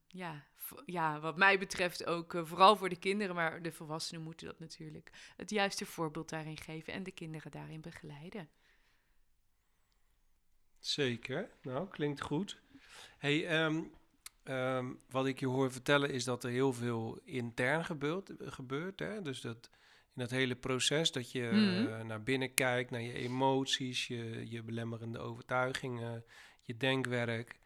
ja, 0.08 0.44
ja, 0.86 1.20
wat 1.20 1.36
mij 1.36 1.58
betreft 1.58 2.04
ook 2.06 2.34
eh, 2.34 2.44
vooral 2.44 2.76
voor 2.76 2.88
de 2.88 2.96
kinderen, 2.98 3.34
maar 3.34 3.62
de 3.62 3.72
volwassenen 3.72 4.22
moeten 4.22 4.46
dat 4.46 4.58
natuurlijk 4.58 5.10
het 5.36 5.50
juiste 5.50 5.86
voorbeeld 5.86 6.28
daarin 6.28 6.56
geven 6.56 6.92
en 6.92 7.02
de 7.02 7.10
kinderen 7.10 7.50
daarin 7.50 7.80
begeleiden. 7.80 8.48
Zeker. 10.78 11.50
Nou, 11.62 11.88
klinkt 11.88 12.20
goed. 12.20 12.60
Hey, 13.18 13.46
ehm, 13.46 13.82
ehm, 14.42 14.92
wat 15.10 15.26
ik 15.26 15.40
je 15.40 15.46
hoor 15.46 15.72
vertellen 15.72 16.10
is 16.10 16.24
dat 16.24 16.44
er 16.44 16.50
heel 16.50 16.72
veel 16.72 17.18
intern 17.24 17.84
gebeurt. 17.84 18.30
gebeurt 18.38 18.98
hè? 18.98 19.22
Dus 19.22 19.40
dat 19.40 19.70
in 20.14 20.20
dat 20.20 20.30
hele 20.30 20.54
proces 20.56 21.12
dat 21.12 21.32
je 21.32 21.42
Mhm. 21.42 21.86
eh, 21.92 22.04
naar 22.04 22.22
binnen 22.22 22.54
kijkt, 22.54 22.90
naar 22.90 23.00
je 23.02 23.12
emoties, 23.12 24.06
je, 24.06 24.50
je 24.50 24.62
belemmerende 24.62 25.18
overtuigingen, 25.18 26.24
je 26.64 26.76
denkwerk, 26.76 27.58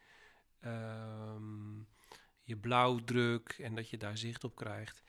ehm, 0.60 1.78
je 2.42 2.56
blauwdruk 2.56 3.56
en 3.58 3.74
dat 3.74 3.90
je 3.90 3.96
daar 3.96 4.18
zicht 4.18 4.44
op 4.44 4.56
krijgt. 4.56 5.02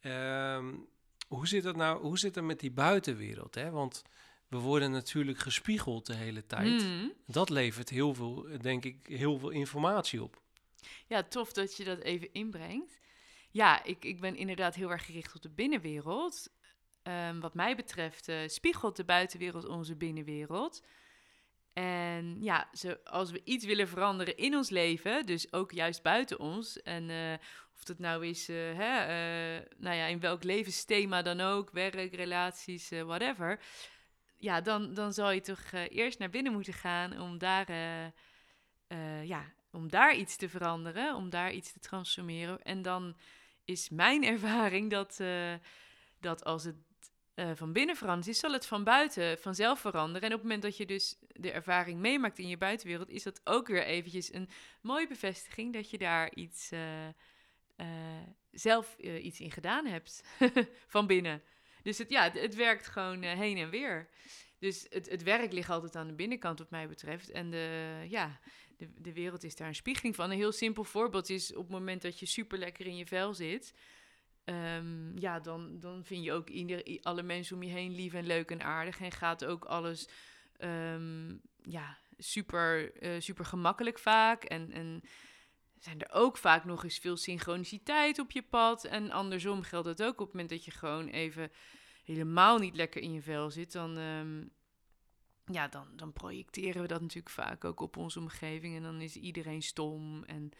Ehm, 0.00 0.74
hoe 1.28 1.48
zit 1.48 1.62
dat 1.62 1.76
nou? 1.76 2.02
Hoe 2.02 2.18
zit 2.18 2.34
het 2.34 2.44
met 2.44 2.60
die 2.60 2.70
buitenwereld? 2.70 3.54
Hè? 3.54 3.70
Want 3.70 4.02
we 4.48 4.58
worden 4.58 4.90
natuurlijk 4.90 5.38
gespiegeld 5.38 6.06
de 6.06 6.14
hele 6.14 6.46
tijd. 6.46 6.82
Mhm. 6.82 7.08
Dat 7.26 7.50
levert 7.50 7.88
heel 7.88 8.14
veel, 8.14 8.46
denk 8.60 8.84
ik, 8.84 9.06
heel 9.06 9.38
veel 9.38 9.50
informatie 9.50 10.22
op. 10.22 10.42
Ja, 11.06 11.22
tof 11.22 11.52
dat 11.52 11.76
je 11.76 11.84
dat 11.84 11.98
even 11.98 12.32
inbrengt. 12.32 12.98
Ja, 13.50 13.84
ik, 13.84 14.04
ik 14.04 14.20
ben 14.20 14.36
inderdaad 14.36 14.74
heel 14.74 14.90
erg 14.90 15.04
gericht 15.06 15.34
op 15.34 15.42
de 15.42 15.50
binnenwereld. 15.50 16.50
Ehm, 17.02 17.40
wat 17.40 17.54
mij 17.54 17.76
betreft 17.76 18.28
eh, 18.28 18.36
spiegelt 18.46 18.96
de 18.96 19.04
buitenwereld 19.04 19.66
onze 19.66 19.96
binnenwereld. 19.96 20.82
En 21.72 22.42
ja, 22.42 22.68
zo, 22.72 22.94
als 23.04 23.30
we 23.30 23.40
iets 23.44 23.64
willen 23.64 23.88
veranderen 23.88 24.36
in 24.36 24.56
ons 24.56 24.70
leven, 24.70 25.26
dus 25.26 25.52
ook 25.52 25.72
juist 25.72 26.02
buiten 26.02 26.38
ons, 26.38 26.82
en 26.82 27.10
eh, 27.10 27.32
of 27.74 27.84
dat 27.84 27.98
nou 27.98 28.26
is, 28.26 28.48
eh, 28.48 28.56
hè, 28.56 28.98
eh, 28.98 29.66
nou 29.76 29.96
ja, 29.96 30.06
in 30.06 30.20
welk 30.20 30.44
levensthema 30.44 31.22
dan 31.22 31.40
ook, 31.40 31.70
werk, 31.70 32.14
relaties, 32.14 32.88
whatever, 32.88 33.60
ja, 34.36 34.60
dan, 34.60 34.94
dan 34.94 35.12
zal 35.12 35.30
je 35.30 35.40
toch 35.40 35.72
eerst 35.72 36.18
naar 36.18 36.30
binnen 36.30 36.52
moeten 36.52 36.72
gaan 36.72 37.20
om 37.20 37.38
daar, 37.38 37.70
ja, 39.24 39.52
om 39.72 39.88
daar 39.88 40.14
iets 40.14 40.36
te 40.36 40.48
veranderen, 40.48 41.14
om 41.14 41.30
daar 41.30 41.52
iets 41.52 41.72
te 41.72 41.80
transformeren. 41.80 42.62
En 42.62 42.82
dan 42.82 43.16
is 43.64 43.88
mijn 43.88 44.24
ervaring 44.34 44.90
dat, 44.90 45.20
dat 46.20 46.44
als 46.44 46.64
het 46.64 46.76
eh, 47.34 47.50
van 47.54 47.72
binnen 47.72 47.96
veranderd 47.96 48.28
is, 48.28 48.38
zal 48.38 48.52
het 48.52 48.66
van 48.66 48.84
buiten 48.84 49.38
vanzelf 49.38 49.80
veranderen. 49.80 50.28
En 50.28 50.34
op 50.34 50.40
het 50.40 50.42
moment 50.42 50.62
dat 50.62 50.76
je 50.76 50.86
dus 50.86 51.16
de 51.28 51.50
ervaring 51.50 52.00
meemaakt 52.00 52.38
in 52.38 52.48
je 52.48 52.56
buitenwereld, 52.56 53.10
is 53.10 53.22
dat 53.22 53.40
ook 53.44 53.68
weer 53.68 53.84
eventjes 53.84 54.34
een 54.34 54.48
mooie 54.80 55.06
bevestiging 55.06 55.72
dat 55.72 55.90
je 55.90 55.98
daar 55.98 56.34
iets 56.34 56.70
eh, 56.70 57.08
eh, 57.76 57.86
zelf 58.50 58.96
iets 58.98 59.40
in 59.40 59.50
gedaan 59.50 59.86
hebt 59.86 60.24
van 60.94 61.06
binnen. 61.06 61.42
Dus 61.82 61.98
het, 61.98 62.10
ja, 62.10 62.22
het, 62.22 62.40
het 62.40 62.54
werkt 62.54 62.86
gewoon 62.86 63.22
heen 63.22 63.56
en 63.56 63.70
weer. 63.70 64.08
Dus 64.58 64.86
het, 64.88 65.10
het 65.10 65.22
werk 65.22 65.52
ligt 65.52 65.70
altijd 65.70 65.96
aan 65.96 66.06
de 66.06 66.14
binnenkant, 66.14 66.58
wat 66.58 66.70
mij 66.70 66.88
betreft. 66.88 67.30
En 67.30 67.50
de, 67.50 67.96
ja, 68.08 68.40
de, 68.76 68.88
de 68.96 69.12
wereld 69.12 69.44
is 69.44 69.56
daar 69.56 69.68
een 69.68 69.74
spiegeling 69.74 70.14
van. 70.14 70.30
Een 70.30 70.36
heel 70.36 70.52
simpel 70.52 70.84
voorbeeld 70.84 71.28
is 71.30 71.54
op 71.54 71.62
het 71.62 71.72
moment 71.72 72.02
dat 72.02 72.18
je 72.18 72.26
super 72.26 72.58
lekker 72.58 72.86
in 72.86 72.96
je 72.96 73.06
vel 73.06 73.34
zit. 73.34 73.74
Ehm, 74.44 75.18
ja, 75.18 75.40
dan, 75.40 75.80
dan 75.80 76.04
vind 76.04 76.24
je 76.24 76.32
ook 76.32 76.48
ieder, 76.48 76.98
alle 77.02 77.22
mensen 77.22 77.56
om 77.56 77.62
je 77.62 77.70
heen 77.70 77.94
lief 77.94 78.12
en 78.12 78.26
leuk 78.26 78.50
en 78.50 78.62
aardig. 78.62 79.00
En 79.00 79.12
gaat 79.12 79.44
ook 79.44 79.64
alles 79.64 80.08
ehm, 80.56 81.34
ja, 81.62 81.98
super, 82.18 82.96
eh, 82.96 83.20
super 83.20 83.44
gemakkelijk 83.44 83.98
vaak. 83.98 84.44
En, 84.44 84.72
en 84.72 85.02
zijn 85.78 86.00
er 86.00 86.12
ook 86.12 86.36
vaak 86.36 86.64
nog 86.64 86.84
eens 86.84 86.98
veel 86.98 87.16
synchroniciteit 87.16 88.18
op 88.18 88.30
je 88.30 88.42
pad. 88.42 88.84
En 88.84 89.10
andersom 89.10 89.62
geldt 89.62 89.88
het 89.88 90.02
ook 90.02 90.20
op 90.20 90.26
het 90.26 90.32
moment 90.32 90.50
dat 90.50 90.64
je 90.64 90.70
gewoon 90.70 91.08
even 91.08 91.50
helemaal 92.04 92.58
niet 92.58 92.74
lekker 92.74 93.02
in 93.02 93.12
je 93.12 93.22
vel 93.22 93.50
zit. 93.50 93.72
Dan, 93.72 93.98
ehm, 93.98 94.44
ja, 95.54 95.68
dan, 95.68 95.88
dan 95.96 96.12
projecteren 96.12 96.82
we 96.82 96.88
dat 96.88 97.00
natuurlijk 97.00 97.34
vaak 97.34 97.64
ook 97.64 97.80
op 97.80 97.96
onze 97.96 98.18
omgeving. 98.18 98.76
En 98.76 98.82
dan 98.82 99.00
is 99.00 99.16
iedereen 99.16 99.62
stom 99.62 100.24
en 100.24 100.50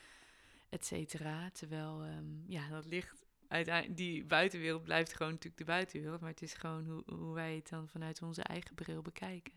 et 0.68 0.86
cetera. 0.86 1.50
Terwijl, 1.50 2.04
ja, 2.46 2.68
dat 2.68 2.86
ligt 2.86 3.29
uiteindelijk... 3.50 3.96
Die 3.96 4.24
buitenwereld 4.24 4.82
blijft 4.82 5.12
gewoon 5.12 5.32
natuurlijk 5.32 5.58
de 5.58 5.64
buitenwereld. 5.64 6.20
Maar 6.20 6.30
het 6.30 6.42
is 6.42 6.54
gewoon 6.54 6.84
hoe, 6.84 7.02
hoe 7.16 7.34
wij 7.34 7.54
het 7.54 7.68
dan 7.68 7.88
vanuit 7.88 8.22
onze 8.22 8.42
eigen 8.42 8.74
bril 8.74 9.02
bekijken. 9.02 9.52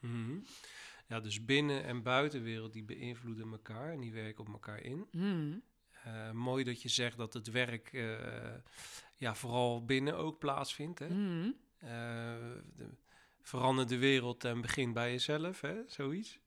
Mhm. 0.00 0.38
Ja, 1.08 1.20
dus 1.20 1.44
binnen- 1.44 1.84
en 1.84 2.02
buitenwereld 2.02 2.72
die 2.72 2.84
beïnvloeden 2.84 3.50
elkaar 3.50 3.92
en 3.92 4.00
die 4.00 4.12
werken 4.12 4.46
op 4.46 4.52
elkaar 4.52 4.80
in. 4.80 5.06
Hmm. 5.10 5.62
Eh, 6.04 6.30
mooi 6.30 6.64
dat 6.64 6.82
je 6.82 6.88
zegt 6.88 7.16
dat 7.16 7.32
het 7.32 7.50
werk 7.50 7.92
eh, 7.92 8.54
ja, 9.16 9.34
vooral 9.34 9.84
binnen 9.84 10.16
ook 10.16 10.38
plaatsvindt. 10.38 10.98
Hè? 10.98 11.06
Hmm. 11.06 11.56
Eh, 11.78 11.88
de, 12.76 12.88
verander 13.42 13.86
de 13.86 13.98
wereld 13.98 14.44
en 14.44 14.60
begin 14.60 14.92
bij 14.92 15.10
jezelf, 15.10 15.60
hè? 15.60 15.74
zoiets. 15.86 16.38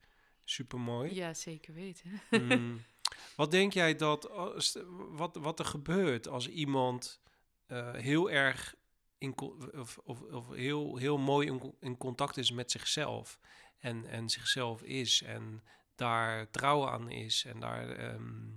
Supermooi. 0.44 1.13
Ja, 1.13 1.34
zeker 1.34 1.74
weten. 1.74 2.12
Wat 3.35 3.51
denk 3.51 3.73
jij 3.73 3.95
dat, 3.95 4.29
als, 4.29 4.77
wat, 5.09 5.35
wat 5.35 5.59
er 5.59 5.65
gebeurt 5.65 6.27
als 6.27 6.47
iemand 6.47 7.21
eh, 7.65 7.93
heel 7.93 8.31
erg 8.31 8.75
in, 9.17 9.38
of, 9.75 9.97
of, 10.03 10.21
of 10.21 10.49
heel, 10.49 10.97
heel 10.97 11.17
mooi 11.17 11.59
in 11.79 11.97
contact 11.97 12.38
is 12.38 12.51
met 12.51 12.71
zichzelf 12.71 13.39
en, 13.77 14.05
en 14.05 14.29
zichzelf 14.29 14.81
is 14.81 15.21
en 15.21 15.63
daar 15.95 16.49
trouw 16.49 16.88
aan 16.88 17.09
is 17.09 17.45
en 17.45 17.59
daar 17.59 17.89
ehm, 17.89 18.47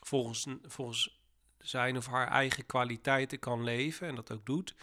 volgens, 0.00 0.46
volgens 0.62 1.20
zijn 1.58 1.96
of 1.96 2.06
haar 2.06 2.28
eigen 2.28 2.66
kwaliteiten 2.66 3.38
kan 3.38 3.64
leven 3.64 4.08
en 4.08 4.14
dat 4.14 4.32
ook 4.32 4.46
doet. 4.46 4.74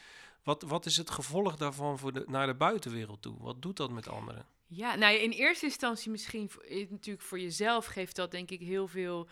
Wat, 0.46 0.62
wat 0.62 0.86
is 0.86 0.98
het 0.98 1.10
gevolg 1.10 1.56
daarvan 1.56 2.00
voor 2.00 2.14
de, 2.14 2.24
naar 2.28 2.48
de 2.48 2.56
buitenwereld 2.56 3.22
toe? 3.22 3.36
Wat 3.40 3.62
doet 3.62 3.78
dat 3.78 3.92
met 3.92 4.08
anderen? 4.08 4.46
Ja, 4.66 4.96
nou 4.96 5.16
in 5.16 5.32
eerste 5.32 5.66
instantie 5.66 6.12
misschien 6.12 6.52
natuurlijk 6.90 7.25
voor 7.25 7.40
jezelf 7.40 7.86
geeft 7.86 8.16
dat 8.16 8.32
denk 8.32 8.52
ik 8.52 8.60
heel 8.60 8.88
veel 8.88 9.28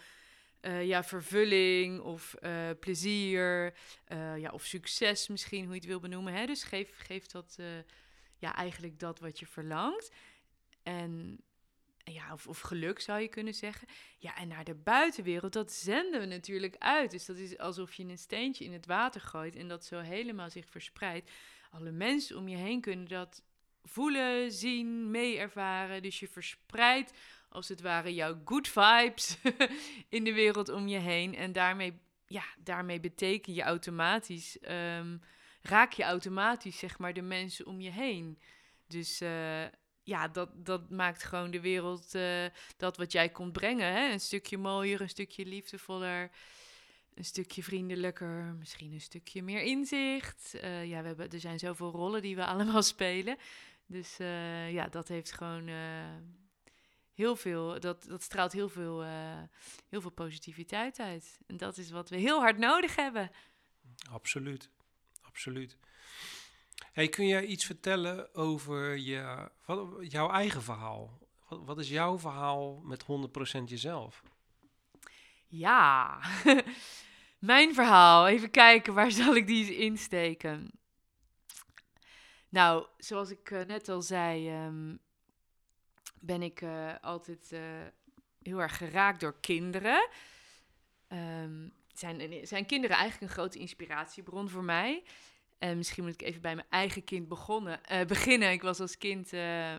eh, 0.60 0.86
ja, 0.86 1.04
vervulling 1.04 2.00
of 2.00 2.34
eh, 2.34 2.70
plezier 2.80 3.74
eh, 4.06 4.38
ja, 4.38 4.50
of 4.50 4.64
succes 4.64 5.28
misschien, 5.28 5.64
hoe 5.64 5.74
je 5.74 5.80
het 5.80 5.90
wil 5.90 6.00
benoemen. 6.00 6.34
Hè? 6.34 6.46
Dus 6.46 6.64
geef, 6.64 6.98
geef 6.98 7.26
dat 7.26 7.58
ja, 8.38 8.56
eigenlijk 8.56 9.00
dat 9.00 9.20
wat 9.20 9.40
je 9.40 9.46
verlangt. 9.46 10.12
En 10.84 11.44
ja, 12.04 12.38
of, 12.48 12.60
geluk 12.60 13.00
zou 13.00 13.20
je 13.20 13.28
kunnen 13.28 13.54
zeggen. 13.54 13.88
Ja, 14.18 14.36
en 14.36 14.48
naar 14.48 14.64
de 14.64 14.76
buitenwereld, 14.76 15.54
dat 15.54 15.72
zenden 15.72 16.20
we 16.20 16.26
natuurlijk 16.26 16.76
uit. 16.78 17.12
Dus 17.12 17.26
dat 17.26 17.38
is 17.38 17.58
alsof 17.58 17.94
je 17.94 18.04
een 18.04 18.18
steentje 18.18 18.66
in 18.66 18.74
het 18.74 18.86
water 18.86 19.22
gooit 19.22 19.56
en 19.56 19.68
dat 19.68 19.86
zo 19.86 20.00
helemaal 20.00 20.50
zich 20.50 20.70
verspreidt. 20.70 21.32
Alle 21.72 21.92
mensen 21.92 22.38
om 22.38 22.48
je 22.48 22.58
heen 22.58 22.82
kunnen 22.82 23.08
dat 23.08 23.44
voelen, 23.84 24.52
zien, 24.52 25.12
mee 25.12 25.38
ervaren. 25.38 26.02
Dus 26.02 26.20
je 26.20 26.28
verspreidt 26.28 27.14
als 27.50 27.68
het 27.68 27.82
ware 27.82 28.14
jouw 28.14 28.42
good 28.46 28.68
vibes 28.68 29.38
in 30.10 30.24
de 30.24 30.34
wereld 30.34 30.70
om 30.70 30.88
je 30.88 31.00
heen. 31.00 31.36
En 31.36 31.52
daarmee, 31.52 32.00
ja, 32.26 32.44
daarmee 32.60 33.00
beteken 33.00 33.54
je 33.54 33.62
automatisch, 33.62 34.60
ehm, 34.60 35.18
raak 35.62 35.92
je 35.92 36.04
automatisch 36.04 36.78
zeg 36.78 36.98
maar 36.98 37.14
de 37.14 37.22
mensen 37.22 37.66
om 37.66 37.82
je 37.82 37.92
heen. 37.92 38.40
Dus 38.88 39.22
eh, 39.22 39.64
ja, 40.04 40.28
dat, 40.28 40.66
dat 40.66 40.90
maakt 40.90 41.24
gewoon 41.24 41.52
de 41.52 41.62
wereld, 41.62 42.16
eh, 42.16 42.46
dat 42.78 42.98
wat 42.98 43.12
jij 43.12 43.30
komt 43.30 43.54
brengen, 43.54 43.94
hè? 43.94 44.12
een 44.12 44.20
stukje 44.20 44.58
mooier, 44.58 45.02
een 45.02 45.10
stukje 45.10 45.46
liefdevoller, 45.46 46.32
een 47.14 47.26
stukje 47.26 47.64
vriendelijker, 47.64 48.56
misschien 48.60 48.92
een 48.92 49.02
stukje 49.02 49.44
meer 49.44 49.62
inzicht. 49.62 50.54
Eh, 50.54 50.86
ja, 50.86 51.02
we 51.02 51.08
hebben, 51.08 51.30
er 51.30 51.40
zijn 51.40 51.60
zoveel 51.60 51.92
rollen 51.92 52.22
die 52.22 52.36
we 52.36 52.46
allemaal 52.54 52.84
spelen. 52.84 53.38
Dus 53.86 54.20
eh, 54.20 54.72
ja, 54.72 54.88
dat 54.88 55.08
heeft 55.08 55.32
gewoon 55.32 55.70
heel 57.14 57.36
veel, 57.36 57.80
dat, 57.80 58.04
dat 58.04 58.24
straalt 58.24 58.52
heel 58.52 58.70
veel, 58.70 59.04
heel 59.90 60.02
veel 60.02 60.12
positiviteit 60.12 61.00
uit. 61.00 61.40
En 61.48 61.58
dat 61.58 61.78
is 61.78 61.90
wat 61.90 62.10
we 62.10 62.18
heel 62.18 62.40
hard 62.40 62.58
nodig 62.58 62.96
hebben. 62.96 63.32
Absoluut, 64.10 64.70
absoluut. 65.22 65.78
Hey, 66.94 67.10
kun 67.10 67.28
jij 67.28 67.46
iets 67.46 67.66
vertellen 67.66 68.36
over 68.36 68.98
je, 68.98 69.50
wat, 69.66 70.12
jouw 70.12 70.30
eigen 70.30 70.64
verhaal? 70.64 71.20
Wat, 71.48 71.80
is 71.80 71.90
jouw 71.90 72.20
verhaal 72.20 72.82
met 72.84 73.04
100% 73.04 73.06
jezelf? 73.66 74.24
Ja, 75.48 76.20
mijn 77.40 77.74
verhaal. 77.74 78.28
Even 78.28 78.52
kijken, 78.52 78.94
waar 78.94 79.12
zal 79.22 79.36
ik 79.36 79.48
die 79.48 79.78
insteken? 79.78 80.72
Nou, 82.50 82.88
zoals 82.98 83.30
ik 83.30 83.50
uh, 83.50 83.66
net 83.66 83.90
al 83.90 84.02
zei, 84.02 84.66
um, 84.66 85.00
ben 86.20 86.42
ik 86.42 86.62
uh, 86.62 86.94
altijd 87.02 87.52
uh, 87.52 87.60
heel 88.42 88.62
erg 88.62 88.78
geraakt 88.78 89.20
door 89.20 89.40
kinderen. 89.40 90.10
Um, 91.08 91.74
zijn, 91.94 92.48
zijn 92.48 92.66
kinderen 92.66 92.98
eigenlijk 92.98 93.32
een 93.32 93.38
grote 93.38 93.60
inspiratiebron 93.60 94.50
voor 94.50 94.64
mij? 94.64 95.04
En 95.64 95.78
misschien 95.78 96.04
moet 96.04 96.14
ik 96.14 96.22
even 96.22 96.42
bij 96.42 96.56
mijn 96.56 96.68
eigen 96.70 97.04
kind 97.04 97.28
begonnen, 97.28 97.80
uh, 97.92 98.06
beginnen. 98.06 98.52
Ik 98.52 98.62
was 98.62 98.80
als 98.80 98.98
kind, 98.98 99.34
uh, 99.34 99.74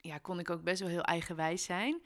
ja, 0.00 0.18
kon 0.22 0.38
ik 0.38 0.50
ook 0.50 0.62
best 0.62 0.80
wel 0.80 0.88
heel 0.88 1.04
eigenwijs 1.04 1.64
zijn. 1.64 2.02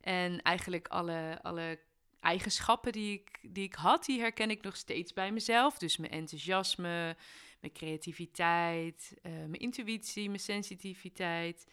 En 0.00 0.42
eigenlijk 0.42 0.88
alle, 0.88 1.38
alle 1.42 1.80
eigenschappen 2.20 2.92
die 2.92 3.12
ik, 3.12 3.38
die 3.42 3.64
ik 3.64 3.74
had, 3.74 4.04
die 4.04 4.20
herken 4.20 4.50
ik 4.50 4.62
nog 4.62 4.76
steeds 4.76 5.12
bij 5.12 5.32
mezelf. 5.32 5.78
Dus 5.78 5.96
mijn 5.96 6.12
enthousiasme, 6.12 7.16
mijn 7.60 7.72
creativiteit, 7.72 9.14
uh, 9.22 9.32
mijn 9.32 9.52
intuïtie, 9.52 10.26
mijn 10.28 10.40
sensitiviteit. 10.40 11.66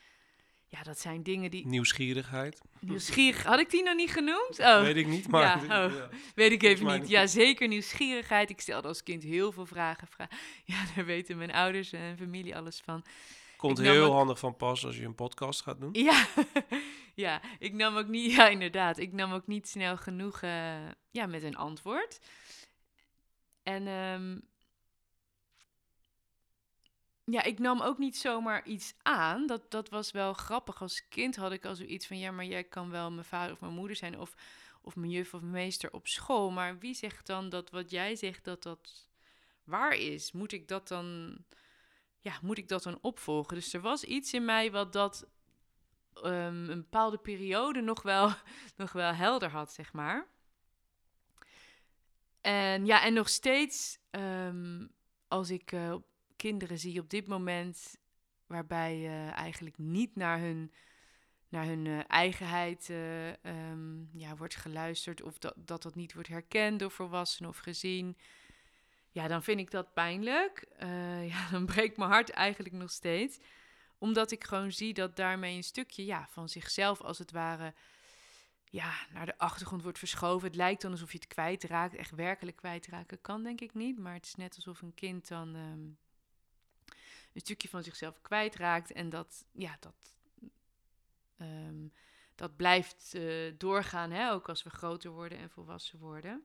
Ja, 0.72 0.84
dat 0.84 1.00
zijn 1.00 1.24
dingen 1.24 1.52
die... 1.52 1.68
Nieuwsgierigheid. 1.68 2.62
Nieuwsgierig. 2.80 3.44
Had 3.44 3.60
ik 3.60 3.70
die 3.70 3.84
nog 3.84 3.96
niet 3.96 4.12
genoemd? 4.12 4.60
Oh. 4.60 4.82
Weet 4.82 4.96
ik 4.96 5.08
niet, 5.08 5.28
maar... 5.28 5.66
Ja, 5.66 5.86
oh. 5.86 5.94
Weet 6.36 6.52
ik 6.52 6.64
even 6.64 7.00
niet. 7.00 7.10
Ja, 7.10 7.28
zeker 7.28 7.68
nieuwsgierigheid. 7.68 8.50
Ik 8.50 8.62
stelde 8.62 8.88
als 8.88 9.04
kind 9.04 9.24
heel 9.24 9.52
veel 9.52 9.66
vragen. 9.66 10.08
Ja, 10.66 10.84
daar 10.96 11.06
weten 11.06 11.38
mijn 11.38 11.52
ouders 11.52 11.92
en 11.92 12.18
familie 12.18 12.56
alles 12.56 12.82
van. 12.84 13.04
Komt 13.58 13.78
heel 13.78 14.12
handig 14.12 14.40
van 14.40 14.56
pas 14.56 14.86
als 14.86 14.98
je 14.98 15.06
een 15.06 15.16
podcast 15.16 15.62
gaat 15.62 15.80
doen. 15.80 15.94
Ja, 15.94 16.28
ja 17.26 17.42
ik 17.60 17.74
nam 17.74 17.98
ook 17.98 18.08
niet... 18.08 18.32
Ja, 18.32 18.48
inderdaad. 18.48 18.98
Ik 18.98 19.14
nam 19.14 19.34
ook 19.34 19.48
niet 19.48 19.68
snel 19.68 19.98
genoeg 19.98 20.42
uh, 20.42 20.90
ja, 21.12 21.26
met 21.26 21.44
een 21.44 21.58
antwoord. 21.58 22.20
En... 23.64 23.88
Um, 23.88 24.50
ja, 27.32 27.44
ik 27.44 27.60
nam 27.60 27.82
ook 27.82 27.98
niet 27.98 28.18
zomaar 28.18 28.66
iets 28.66 28.94
aan. 29.02 29.48
Dat, 29.48 29.72
dat 29.72 29.90
was 29.90 30.12
wel 30.12 30.34
grappig. 30.34 30.82
Als 30.82 31.08
kind 31.08 31.36
had 31.36 31.52
ik 31.52 31.66
al 31.66 31.76
zoiets 31.76 32.08
van... 32.08 32.18
ja, 32.20 32.32
maar 32.32 32.46
jij 32.46 32.64
kan 32.64 32.90
wel 32.90 33.12
mijn 33.12 33.26
vader 33.26 33.54
of 33.54 33.60
mijn 33.60 33.74
moeder 33.74 33.96
zijn... 33.96 34.20
of, 34.20 34.36
of 34.82 34.96
mijn 34.96 35.12
juf 35.12 35.34
of 35.34 35.42
meester 35.42 35.94
op 35.94 36.08
school. 36.08 36.52
Maar 36.52 36.80
wie 36.80 36.94
zegt 36.94 37.28
dan 37.28 37.50
dat 37.50 37.70
wat 37.70 37.92
jij 37.92 38.16
zegt 38.16 38.44
dat 38.44 38.64
dat 38.64 39.10
waar 39.64 39.94
is? 39.94 40.32
Moet 40.32 40.52
ik 40.52 40.68
dat 40.68 40.88
dan... 40.88 41.38
Ja, 42.20 42.40
moet 42.42 42.58
ik 42.58 42.68
dat 42.68 42.84
dan 42.84 42.98
opvolgen? 43.02 43.56
Dus 43.56 43.74
er 43.74 43.82
was 43.82 44.04
iets 44.04 44.34
in 44.34 44.46
mij 44.46 44.72
wat 44.72 44.94
dat 44.94 45.28
um, 46.24 46.70
een 46.70 46.82
bepaalde 46.82 47.18
periode 47.18 47.82
nog 47.82 48.02
wel, 48.02 48.32
nog 48.76 48.92
wel 48.92 49.14
helder 49.14 49.50
had, 49.50 49.74
zeg 49.74 49.94
maar. 49.94 50.28
En 52.42 52.86
ja, 52.86 53.04
en 53.04 53.14
nog 53.14 53.30
steeds 53.30 54.00
um, 54.12 54.92
als 55.28 55.50
ik 55.50 55.72
uh, 55.72 55.96
kinderen 56.42 56.80
zie 56.80 56.94
je 56.94 57.00
op 57.00 57.10
dit 57.10 57.28
moment 57.28 57.96
waarbij 58.48 58.98
uh, 58.98 59.32
eigenlijk 59.32 59.78
niet 59.78 60.16
naar 60.16 60.40
hun, 60.40 60.72
naar 61.50 61.66
hun 61.66 61.86
uh, 61.86 62.00
eigenheid 62.08 62.90
uh, 62.90 63.28
um, 63.28 64.10
ja, 64.14 64.36
wordt 64.36 64.56
geluisterd 64.56 65.22
of 65.22 65.38
dat, 65.38 65.54
dat 65.58 65.84
dat 65.84 65.96
niet 65.96 66.14
wordt 66.14 66.30
herkend 66.30 66.80
door 66.80 66.92
volwassenen 66.92 67.50
of 67.50 67.58
gezien. 67.58 68.18
Ja, 69.12 69.28
dan 69.28 69.44
vind 69.44 69.60
ik 69.60 69.72
dat 69.72 69.94
pijnlijk. 69.94 70.66
ja, 71.34 71.50
dan 71.52 71.66
breekt 71.66 71.98
mijn 71.98 72.10
hart 72.10 72.30
eigenlijk 72.30 72.76
nog 72.76 72.92
steeds. 72.92 73.40
Omdat 73.98 74.32
ik 74.32 74.44
gewoon 74.44 74.72
zie 74.72 74.94
dat 74.94 75.16
daarmee 75.16 75.56
een 75.56 75.64
stukje 75.64 76.06
ja, 76.06 76.28
van 76.30 76.50
zichzelf 76.50 77.02
als 77.02 77.18
het 77.18 77.32
ware 77.32 77.74
ja, 78.66 78.94
naar 79.14 79.26
de 79.26 79.38
achtergrond 79.38 79.84
wordt 79.84 80.00
verschoven. 80.00 80.48
Het 80.48 80.56
lijkt 80.56 80.82
dan 80.82 80.92
alsof 80.92 81.12
je 81.12 81.18
het 81.18 81.28
kwijtraakt. 81.28 81.96
Echt 81.96 82.12
werkelijk 82.12 82.58
kwijtraken 82.58 83.22
kan 83.22 83.44
denk 83.44 83.62
ik 83.62 83.74
niet. 83.74 83.98
Maar 83.98 84.14
het 84.14 84.26
is 84.26 84.36
net 84.36 84.56
alsof 84.56 84.82
een 84.82 84.94
kind 84.94 85.28
dan... 85.28 85.56
Um, 85.56 85.98
een 87.34 87.42
stukje 87.42 87.70
van 87.70 87.84
zichzelf 87.84 88.22
kwijtraakt. 88.22 88.92
En 88.92 89.10
dat, 89.10 89.46
ja, 89.52 89.78
dat, 89.80 90.16
um, 91.38 91.94
dat 92.36 92.56
blijft 92.56 93.12
uh, 93.16 93.54
doorgaan, 93.58 94.12
hè, 94.12 94.32
ook 94.32 94.50
als 94.50 94.64
we 94.64 94.70
groter 94.70 95.12
worden 95.12 95.38
en 95.38 95.50
volwassen 95.50 96.00
worden. 96.00 96.44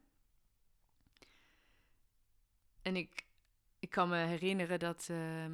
En 2.82 2.96
ik, 2.96 3.26
ik 3.78 3.90
kan 3.90 4.08
me 4.08 4.16
herinneren 4.16 4.78
dat 4.78 5.08
uh, 5.10 5.44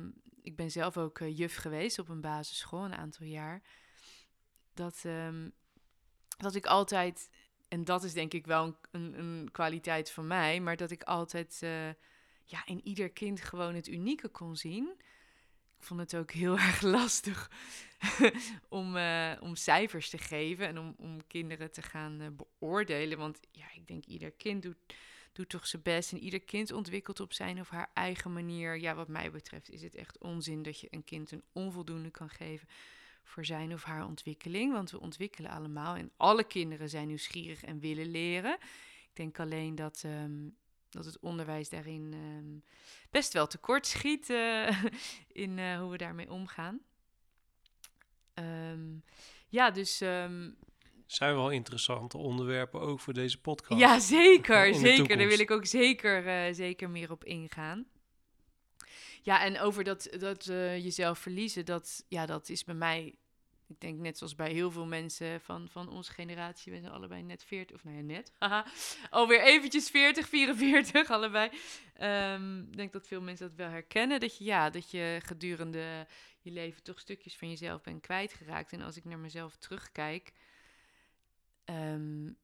ik 0.43 0.57
ben 0.57 0.71
zelf 0.71 0.97
ook 0.97 1.19
uh, 1.19 1.39
juf 1.39 1.57
geweest 1.57 1.99
op 1.99 2.09
een 2.09 2.21
basisschool 2.21 2.85
een 2.85 2.95
aantal 2.95 3.27
jaar. 3.27 3.63
Dat, 4.75 5.03
um, 5.05 5.53
dat 6.37 6.55
ik 6.55 6.67
altijd, 6.67 7.31
en 7.69 7.85
dat 7.85 8.05
is 8.05 8.13
denk 8.13 8.33
ik 8.33 8.47
wel 8.47 8.65
een, 8.65 8.77
een, 8.91 9.19
een 9.19 9.51
kwaliteit 9.53 10.11
van 10.11 10.27
mij, 10.27 10.61
maar 10.61 10.77
dat 10.77 10.91
ik 10.91 11.03
altijd 11.03 11.61
uh, 11.65 11.89
ja, 12.45 12.67
in 12.67 12.87
ieder 12.87 13.11
kind 13.11 13.41
gewoon 13.41 13.75
het 13.75 13.89
unieke 13.89 14.29
kon 14.29 14.57
zien 14.57 15.01
vond 15.85 16.01
het 16.01 16.17
ook 16.17 16.31
heel 16.31 16.59
erg 16.69 16.83
lastig 16.83 17.51
om, 18.69 18.97
uh, 18.97 19.33
om 19.41 19.57
cijfers 19.57 20.11
te 20.11 20.19
geven 20.19 20.67
en 20.67 20.79
om, 20.79 20.95
om 20.99 21.27
kinderen 21.27 21.73
te 21.73 21.83
gaan 21.83 22.21
uh, 22.21 22.27
beoordelen. 22.31 23.19
Want 23.19 23.41
ja, 23.51 23.67
ik 23.75 23.87
denk 23.87 24.05
ieder 24.05 24.31
kind 24.31 24.63
doet, 24.63 24.77
doet 25.33 25.49
toch 25.49 25.67
zijn 25.67 25.83
best 25.83 26.13
en 26.13 26.19
ieder 26.19 26.41
kind 26.41 26.73
ontwikkelt 26.73 27.21
op 27.21 27.33
zijn 27.33 27.61
of 27.61 27.69
haar 27.69 27.91
eigen 27.95 28.33
manier. 28.33 28.79
Ja, 28.79 28.95
wat 28.95 29.09
mij 29.09 29.31
betreft 29.31 29.71
is 29.71 29.83
het 29.83 29.95
echt 29.95 30.19
onzin 30.19 30.63
dat 30.63 30.81
je 30.81 30.87
een 30.91 31.05
kind 31.05 31.31
een 31.31 31.45
onvoldoende 31.53 32.11
kan 32.11 32.31
geven 32.31 32.69
voor 33.23 33.45
zijn 33.45 33.73
of 33.73 33.83
haar 33.83 34.07
ontwikkeling. 34.07 34.73
Want 34.73 34.91
we 34.91 35.01
ontwikkelen 35.01 35.51
allemaal 35.51 35.97
en 35.97 36.11
alle 36.17 36.45
kinderen 36.45 36.89
zijn 36.89 37.07
nieuwsgierig 37.07 37.65
en 37.65 37.79
willen 37.79 38.11
leren. 38.11 38.59
Ik 39.03 39.19
denk 39.19 39.41
alleen 39.41 39.75
dat 39.75 40.03
um, 40.07 40.57
dat 40.93 41.05
het 41.05 41.19
onderwijs 41.21 41.69
daarin 41.69 42.13
um, 42.15 42.65
best 43.11 43.33
wel 43.33 43.47
tekort 43.47 43.87
schiet 43.87 44.31
uh, 44.31 44.83
in 45.45 45.59
uh, 45.59 45.79
hoe 45.81 45.91
we 45.91 45.97
daarmee 45.97 46.31
omgaan. 46.31 46.81
Um, 48.35 49.05
ja, 49.49 49.71
dus. 49.71 50.01
Um, 50.01 50.57
zijn 51.07 51.35
wel 51.35 51.51
interessante 51.51 52.19
onderwerpen 52.19 52.81
ook 52.81 53.01
voor 53.01 53.13
deze 53.13 53.41
podcast. 53.41 53.81
Ja, 53.81 53.99
zeker. 53.99 54.75
zeker. 54.89 55.17
Daar 55.17 55.29
wil 55.29 55.39
ik 55.39 55.51
ook 55.51 55.67
zeker, 55.67 56.27
uh, 56.27 56.55
zeker 56.55 56.91
meer 56.91 57.11
op 57.11 57.25
ingaan. 57.25 57.87
Ja, 59.23 59.45
en 59.45 59.61
over 59.61 59.85
dat, 59.85 60.09
dat 60.19 60.45
jezelf 60.45 61.19
verliezen, 61.19 61.65
dat, 61.65 62.05
ja, 62.09 62.27
dat 62.27 62.49
is 62.49 62.65
bij 62.65 62.75
mij 62.75 63.15
ik 63.73 63.81
denk 63.81 63.99
net 63.99 64.19
zoals 64.19 64.35
bij 64.35 64.53
heel 64.53 64.71
veel 64.71 64.87
mensen 64.87 65.41
van, 65.41 65.69
van 65.69 65.89
onze 65.89 66.13
generatie, 66.13 66.73
we 66.73 66.81
zijn 66.81 66.93
allebei 66.93 67.23
net 67.23 67.45
40, 67.45 67.77
of 67.77 67.85
nou 67.85 67.97
ja, 67.97 68.03
net, 68.03 68.33
haha, 68.39 68.67
alweer 69.11 69.43
eventjes 69.43 69.91
40, 69.91 70.29
44, 70.29 71.11
allebei. 71.11 71.51
Um, 72.03 72.61
ik 72.71 72.77
denk 72.77 72.93
dat 72.93 73.07
veel 73.07 73.21
mensen 73.21 73.49
dat 73.49 73.57
wel 73.57 73.69
herkennen, 73.69 74.21
dat 74.21 74.39
je, 74.39 74.45
ja, 74.45 74.71
dat 74.71 74.91
je 74.91 75.21
gedurende 75.25 76.07
je 76.41 76.51
leven 76.51 76.83
toch 76.83 77.01
stukjes 77.01 77.37
van 77.37 77.49
jezelf 77.49 77.83
bent 77.83 78.01
kwijtgeraakt. 78.01 78.73
En 78.73 78.81
als 78.81 78.97
ik 78.97 79.05
naar 79.05 79.19
mezelf 79.19 79.57
terugkijk, 79.57 80.33
um, 81.65 82.37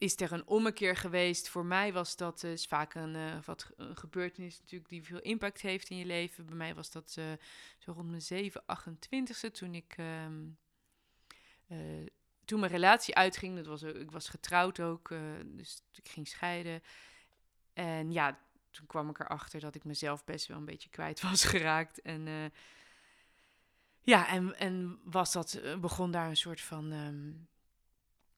is 0.00 0.20
er 0.20 0.32
een 0.32 0.46
ommekeer 0.46 0.96
geweest. 0.96 1.48
Voor 1.48 1.64
mij 1.64 1.92
was 1.92 2.16
dat 2.16 2.40
dus 2.40 2.66
vaak 2.66 2.94
een, 2.94 3.14
uh, 3.14 3.42
wat, 3.44 3.70
een 3.76 3.96
gebeurtenis 3.96 4.58
natuurlijk 4.58 4.90
die 4.90 5.04
veel 5.04 5.20
impact 5.20 5.60
heeft 5.60 5.90
in 5.90 5.96
je 5.96 6.04
leven. 6.04 6.46
Bij 6.46 6.56
mij 6.56 6.74
was 6.74 6.90
dat 6.90 7.16
uh, 7.18 7.24
zo 7.78 7.92
rond 7.92 8.08
mijn 8.08 8.22
7, 8.22 8.62
28ste 8.62 9.50
toen 9.52 9.74
ik... 9.74 9.96
Um, 9.98 10.58
uh, 11.68 12.06
toen 12.44 12.60
mijn 12.60 12.72
relatie 12.72 13.14
uitging, 13.14 13.56
dat 13.56 13.66
was, 13.66 13.82
ik 13.82 14.10
was 14.10 14.28
getrouwd 14.28 14.80
ook, 14.80 15.08
dus 15.44 15.82
ik 15.92 16.08
ging 16.08 16.28
scheiden. 16.28 16.82
En 17.72 18.12
ja, 18.12 18.38
toen 18.70 18.86
kwam 18.86 19.10
ik 19.10 19.18
erachter 19.18 19.60
dat 19.60 19.74
ik 19.74 19.84
mezelf 19.84 20.24
best 20.24 20.46
wel 20.46 20.56
een 20.56 20.64
beetje 20.64 20.90
kwijt 20.90 21.20
was 21.30 21.44
geraakt. 21.44 22.00
En 22.00 22.52
ja, 24.00 24.28
en, 24.28 24.58
en 24.58 25.00
was 25.04 25.32
dat, 25.32 25.60
begon 25.80 26.10
daar 26.10 26.28
een 26.28 26.36
soort 26.36 26.60
van 26.60 26.92
um, 26.92 27.48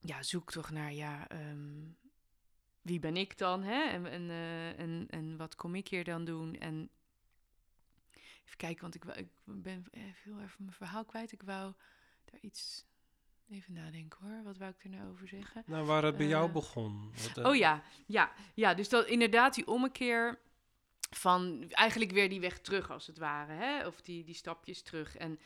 ja, 0.03 0.23
zoek 0.23 0.51
toch 0.51 0.71
naar, 0.71 0.93
ja, 0.93 1.27
um, 1.51 1.97
wie 2.83 2.99
ben 2.99 3.17
ik 3.17 3.39
dan? 3.39 3.63
Hè? 3.63 3.83
En, 3.83 4.07
en, 4.07 4.23
uh, 4.23 4.79
en, 4.79 5.07
en 5.11 5.37
wat 5.37 5.55
kom 5.55 5.75
ik 5.75 5.89
hier 5.89 6.05
dan 6.05 6.25
doen? 6.25 6.55
En 6.59 6.91
even 8.45 8.57
kijken, 8.57 8.81
want 8.83 8.95
ik, 8.95 9.05
wou- 9.05 9.19
ik 9.19 9.29
ben 9.45 9.85
heel 9.93 10.41
even 10.41 10.65
mijn 10.65 10.73
verhaal 10.73 11.05
kwijt. 11.05 11.33
Ik 11.33 11.43
wou 11.43 11.73
daar 12.25 12.41
iets... 12.41 12.85
Even 13.51 13.73
nadenken 13.73 14.19
hoor. 14.27 14.43
Wat 14.43 14.57
wou 14.59 14.71
ik 14.79 14.85
er 14.85 14.91
nou 14.91 15.11
over 15.11 15.29
zeggen? 15.29 15.63
Nou, 15.67 15.87
waar 15.87 16.03
het 16.03 16.17
bij 16.17 16.27
jou 16.27 16.47
Eh, 16.47 16.53
begon. 16.53 17.13
Wat, 17.23 17.39
eh, 17.39 17.45
Oh 17.45 17.57
ja, 17.57 17.83
ja, 18.07 18.33
ja. 18.55 18.75
Dus 18.75 18.89
dat 18.89 19.07
inderdaad 19.07 19.55
die 19.55 19.67
ommekeer 19.67 20.39
van 21.11 21.65
eigenlijk 21.71 22.11
weer 22.11 22.29
die 22.29 22.41
weg 22.41 22.61
terug 22.61 22.91
als 22.91 23.07
het 23.07 23.19
ware. 23.19 23.53
Hè? 23.53 23.87
Of 23.87 24.01
die, 24.01 24.25
die 24.25 24.35
stapjes 24.35 24.83
terug 24.83 25.17
en 25.17 25.39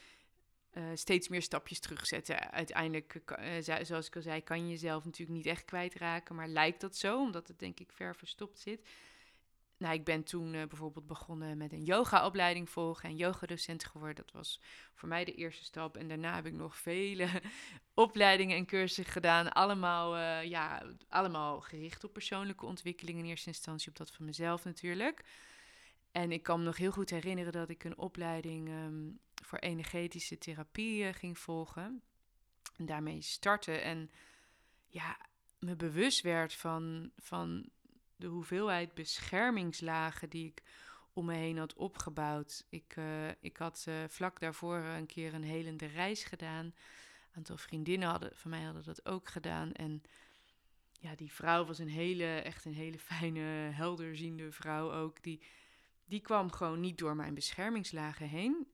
eh, 0.77 0.85
steeds 0.95 1.29
meer 1.29 1.43
stapjes 1.43 1.81
terugzetten. 1.81 2.53
Uiteindelijk, 2.53 3.15
eh, 3.15 3.83
zoals 3.83 4.07
ik 4.07 4.17
al 4.17 4.23
zei, 4.23 4.43
kan 4.43 4.63
je 4.65 4.69
jezelf 4.69 5.05
natuurlijk 5.05 5.37
niet 5.37 5.47
echt 5.47 5.65
kwijtraken. 5.65 6.35
Maar 6.35 6.49
lijkt 6.49 6.81
dat 6.81 6.97
zo, 6.97 7.21
omdat 7.21 7.49
het 7.49 7.59
denk 7.59 7.81
ik 7.81 7.93
ver 7.93 8.17
verstopt 8.17 8.59
zit. 8.59 8.89
Nou, 9.77 9.95
ik 9.95 10.05
ben 10.05 10.25
toen 10.25 10.55
eh, 10.55 10.67
bijvoorbeeld 10.67 11.07
begonnen 11.07 11.57
met 11.57 11.73
een 11.73 11.85
yogaopleiding 11.85 12.71
volgen 12.71 13.09
en 13.09 13.17
yogadocent 13.17 13.85
geworden. 13.85 14.25
Dat 14.25 14.33
was 14.33 14.61
voor 14.95 15.09
mij 15.09 15.25
de 15.25 15.35
eerste 15.35 15.65
stap. 15.65 15.97
En 15.97 16.09
daarna 16.09 16.35
heb 16.35 16.47
ik 16.47 16.53
nog 16.53 16.77
vele 16.77 17.29
opleidingen 17.95 18.57
en 18.57 18.67
cursussen 18.67 19.13
gedaan. 19.13 19.53
Allemaal, 19.53 20.19
ja, 20.43 20.83
allemaal 21.09 21.61
gericht 21.61 22.05
op 22.05 22.13
persoonlijke 22.13 22.67
ontwikkeling. 22.67 23.19
In 23.19 23.25
eerste 23.25 23.49
instantie 23.49 23.89
op 23.89 23.97
dat 23.97 24.11
van 24.11 24.25
mezelf 24.25 24.65
natuurlijk. 24.65 25.25
En 26.17 26.33
ik 26.33 26.43
kan 26.43 26.59
me 26.59 26.65
nog 26.65 26.77
heel 26.77 26.91
goed 26.91 27.11
herinneren 27.11 27.53
dat 27.53 27.69
ik 27.69 27.85
een 27.85 27.99
opleiding 27.99 28.69
ehm, 28.69 29.11
voor 29.45 29.59
energetische 29.59 30.39
therapie 30.39 31.05
eh, 31.05 31.15
ging 31.15 31.39
volgen. 31.39 32.03
En 32.77 32.87
daarmee 32.87 33.21
starten. 33.21 33.83
En 33.83 34.11
ja, 34.87 35.19
me 35.59 35.77
bewust 35.77 36.21
werd 36.21 36.55
van, 36.55 37.11
van 37.17 37.69
de 38.17 38.27
hoeveelheid 38.27 38.95
beschermingslagen 38.95 40.31
die 40.31 40.47
ik 40.47 40.63
om 41.13 41.25
me 41.25 41.35
heen 41.35 41.59
had 41.59 41.75
opgebouwd. 41.75 42.67
Ik, 42.69 42.95
eh, 42.97 43.29
ik 43.41 43.57
had 43.57 43.85
eh, 43.89 43.95
vlak 44.09 44.41
daarvoor 44.41 44.77
een 44.77 45.07
keer 45.07 45.35
een 45.35 45.45
helende 45.45 45.87
reis 45.87 46.25
gedaan. 46.25 46.65
Een 46.65 46.75
aantal 47.33 47.57
vriendinnen 47.57 48.09
hadden, 48.09 48.31
van 48.35 48.51
mij 48.51 48.63
hadden 48.63 48.85
dat 48.85 49.07
ook 49.07 49.29
gedaan. 49.29 49.73
En 49.73 50.03
ja, 50.93 51.15
die 51.15 51.33
vrouw 51.33 51.65
was 51.65 51.79
een 51.79 51.89
hele, 51.89 52.25
echt 52.25 52.65
een 52.65 52.75
hele 52.75 52.99
fijne, 52.99 53.71
helderziende 53.73 54.53
vrouw 54.53 54.93
ook. 54.93 55.23
Die, 55.23 55.41
die 56.07 56.21
kwam 56.21 56.53
gewoon 56.53 56.81
niet 56.81 56.99
door 56.99 57.17
mijn 57.17 57.35
beschermingslagen 57.35 58.29
heen. 58.29 58.67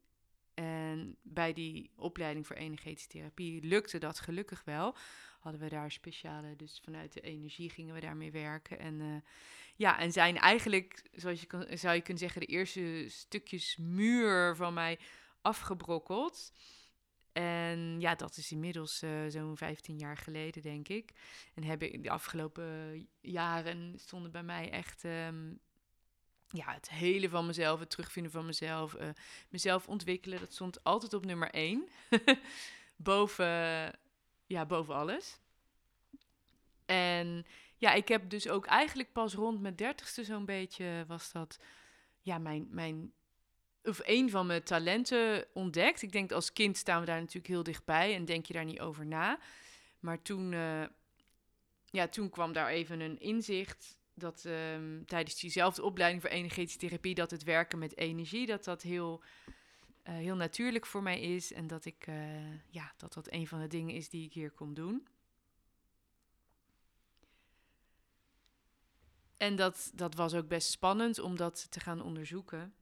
En 0.55 1.17
bij 1.23 1.53
die 1.53 1.91
opleiding 1.97 2.47
voor 2.47 2.57
energetische 2.57 3.09
therapie 3.09 3.65
lukte 3.65 3.99
dat 3.99 4.21
gelukkig 4.21 4.63
wel. 4.65 4.97
Hadden 5.41 5.61
we 5.61 5.69
daar 5.69 5.91
speciale, 5.91 6.57
dus 6.57 6.81
vanuit 6.85 7.13
de 7.13 7.21
energie 7.21 7.71
gingen 7.71 7.95
we 7.95 8.01
daarmee 8.01 8.31
werken. 8.31 8.79
En 8.79 9.01
eh, 9.01 9.31
ja, 9.77 9.99
en 9.99 10.13
zijn 10.13 10.37
eigenlijk, 10.37 11.03
zoals 11.13 11.41
je 11.41 11.77
zou 11.77 11.95
je 11.95 12.01
kunnen 12.01 12.23
zeggen, 12.23 12.41
de 12.41 12.47
eerste 12.47 13.05
stukjes 13.09 13.77
muur 13.77 14.57
van 14.57 14.75
mij 14.75 14.99
afgebrokkeld. 15.41 16.53
En 17.33 18.01
ja, 18.01 18.15
dat 18.15 18.37
is 18.37 18.53
inmiddels 18.53 19.03
eh, 19.03 19.11
zo'n 19.29 19.57
15 19.57 19.99
jaar 19.99 20.17
geleden, 20.17 20.63
denk 20.63 20.89
ik. 20.89 21.13
En 21.55 21.65
hebben 21.65 22.03
de 22.03 22.11
afgelopen 22.11 23.09
jaren 23.21 23.99
stonden 23.99 24.33
bij 24.33 24.43
mij 24.43 24.71
echt 24.71 25.05
ehm, 25.05 25.53
ja, 26.53 26.73
het 26.73 26.91
hele 26.91 27.29
van 27.29 27.47
mezelf, 27.47 27.81
het 27.81 27.91
terugvinden 27.91 28.33
van 28.33 28.47
mezelf, 28.47 28.95
eh, 28.95 29.09
mezelf 29.49 29.89
ontwikkelen. 29.89 30.41
Dat 30.41 30.53
stond 30.53 30.85
altijd 30.85 31.15
op 31.15 31.25
nummer 31.25 31.51
één. 31.51 31.89
boven, 32.97 33.47
ja, 34.47 34.67
boven 34.67 34.95
alles. 34.95 35.39
En 36.87 37.47
ja, 37.77 37.93
ik 37.93 38.09
heb 38.09 38.31
dus 38.31 38.49
ook 38.49 38.67
eigenlijk 38.67 39.13
pas 39.13 39.35
rond 39.35 39.61
mijn 39.61 39.77
dertigste 39.77 40.25
zo'n 40.25 40.45
beetje 40.45 41.05
was 41.07 41.33
dat, 41.33 41.59
ja, 42.21 42.39
mijn, 42.39 42.69
mijn, 42.71 43.13
of 43.83 44.01
een 44.03 44.31
van 44.31 44.47
mijn 44.47 44.63
talenten 44.63 45.47
ontdekt. 45.53 46.03
Ik 46.03 46.13
denk 46.13 46.33
als 46.33 46.53
kind 46.53 46.77
staan 46.77 47.01
we 47.01 47.07
daar 47.07 47.21
natuurlijk 47.21 47.47
heel 47.47 47.63
dichtbij 47.63 48.15
en 48.15 48.25
denk 48.25 48.47
je 48.47 48.53
daar 48.53 48.65
niet 48.65 48.81
over 48.81 49.07
na. 49.07 49.39
Maar 50.01 50.23
toen, 50.23 50.53
eh, 50.53 50.83
ja, 51.85 52.09
toen 52.09 52.31
kwam 52.31 52.53
daar 52.53 52.69
even 52.69 53.01
een 53.01 53.21
inzicht 53.21 53.97
dat 54.23 54.45
ehm, 54.45 55.05
tijdens 55.05 55.41
diezelfde 55.41 55.83
opleiding 55.83 56.23
voor 56.23 56.31
energetische 56.31 56.79
therapie, 56.79 57.15
dat 57.15 57.31
het 57.31 57.43
werken 57.43 57.79
met 57.79 57.97
energie, 57.97 58.47
dat 58.47 58.65
dat 58.65 58.83
heel, 58.83 59.23
eh, 60.03 60.15
heel 60.15 60.37
natuurlijk 60.37 60.87
voor 60.87 61.03
mij 61.03 61.21
is. 61.21 61.53
En 61.53 61.67
dat 61.67 61.85
ik, 61.85 62.07
eh, 62.07 62.71
ja, 62.71 62.93
dat 62.97 63.13
dat 63.13 63.33
een 63.33 63.47
van 63.47 63.61
de 63.61 63.67
dingen 63.67 63.95
is 63.95 64.09
die 64.09 64.25
ik 64.25 64.33
hier 64.33 64.51
kom 64.51 64.75
doen. 64.75 65.07
En 69.37 69.57
dat, 69.57 69.93
dat 69.95 70.15
was 70.15 70.35
ook 70.35 70.49
best 70.49 70.71
spannend 70.71 71.19
om 71.19 71.37
dat 71.37 71.71
te 71.71 71.81
gaan 71.81 72.03
onderzoeken. 72.03 72.75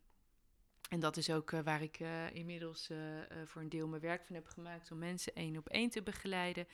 En 0.89 1.01
dat 1.01 1.17
is 1.17 1.31
ook 1.31 1.53
eh, 1.53 1.61
waar 1.61 1.83
ik 1.83 1.99
inmiddels 2.33 2.91
voor 3.45 3.63
een 3.63 3.69
deel 3.69 3.89
mijn 3.89 4.03
werk 4.03 4.25
van 4.25 4.35
heb 4.35 4.47
gemaakt 4.47 4.91
om 4.91 4.99
mensen 4.99 5.35
één 5.35 5.57
op 5.57 5.69
één 5.69 5.91
te 5.91 6.03
begeleiden. 6.03 6.67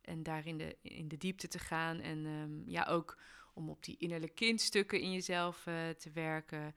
En 0.00 0.22
daar 0.22 0.46
in 0.46 0.58
de, 0.58 0.76
in 0.82 1.08
de 1.08 1.16
diepte 1.16 1.48
te 1.48 1.58
gaan. 1.58 2.00
En 2.00 2.26
ehm, 2.26 2.70
ja, 2.70 2.84
ook 2.84 3.18
om 3.54 3.68
op 3.68 3.84
die 3.84 3.96
innerlijke 3.96 4.34
kindstukken 4.34 5.00
in 5.00 5.12
jezelf 5.12 5.66
eh, 5.66 5.88
te 5.88 6.10
werken. 6.10 6.74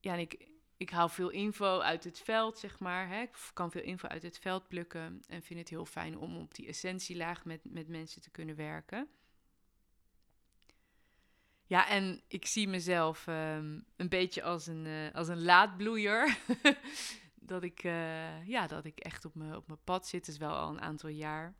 Ja, 0.00 0.12
en 0.12 0.18
ik, 0.18 0.48
ik 0.76 0.90
haal 0.90 1.08
veel 1.08 1.30
info 1.30 1.78
uit 1.78 2.04
het 2.04 2.18
veld, 2.18 2.58
zeg 2.58 2.78
maar. 2.78 3.08
Hè. 3.08 3.20
Ik 3.20 3.50
kan 3.52 3.70
veel 3.70 3.82
info 3.82 4.08
uit 4.08 4.22
het 4.22 4.38
veld 4.38 4.68
plukken. 4.68 5.22
En 5.26 5.42
vind 5.42 5.58
het 5.58 5.68
heel 5.68 5.86
fijn 5.86 6.18
om 6.18 6.36
op 6.36 6.54
die 6.54 6.66
essentielaag 6.66 7.44
met, 7.44 7.60
met 7.64 7.88
mensen 7.88 8.22
te 8.22 8.30
kunnen 8.30 8.56
werken. 8.56 9.08
Ja, 11.66 11.88
en 11.88 12.22
ik 12.28 12.46
zie 12.46 12.68
mezelf 12.68 13.26
ehm, 13.26 13.80
een 13.96 14.08
beetje 14.08 14.42
als 14.42 14.66
een, 14.66 14.86
eh, 14.86 15.14
als 15.14 15.28
een 15.28 15.42
laadbloeier. 15.42 16.38
dat, 17.52 17.62
ik, 17.62 17.82
eh, 17.82 18.46
ja, 18.46 18.66
dat 18.66 18.84
ik 18.84 18.98
echt 18.98 19.24
op 19.24 19.34
mijn 19.34 19.56
op 19.56 19.66
mijn 19.66 19.84
pad 19.84 20.06
zit. 20.06 20.28
Is 20.28 20.36
wel 20.36 20.54
al 20.54 20.68
een 20.68 20.80
aantal 20.80 21.10
jaar. 21.10 21.54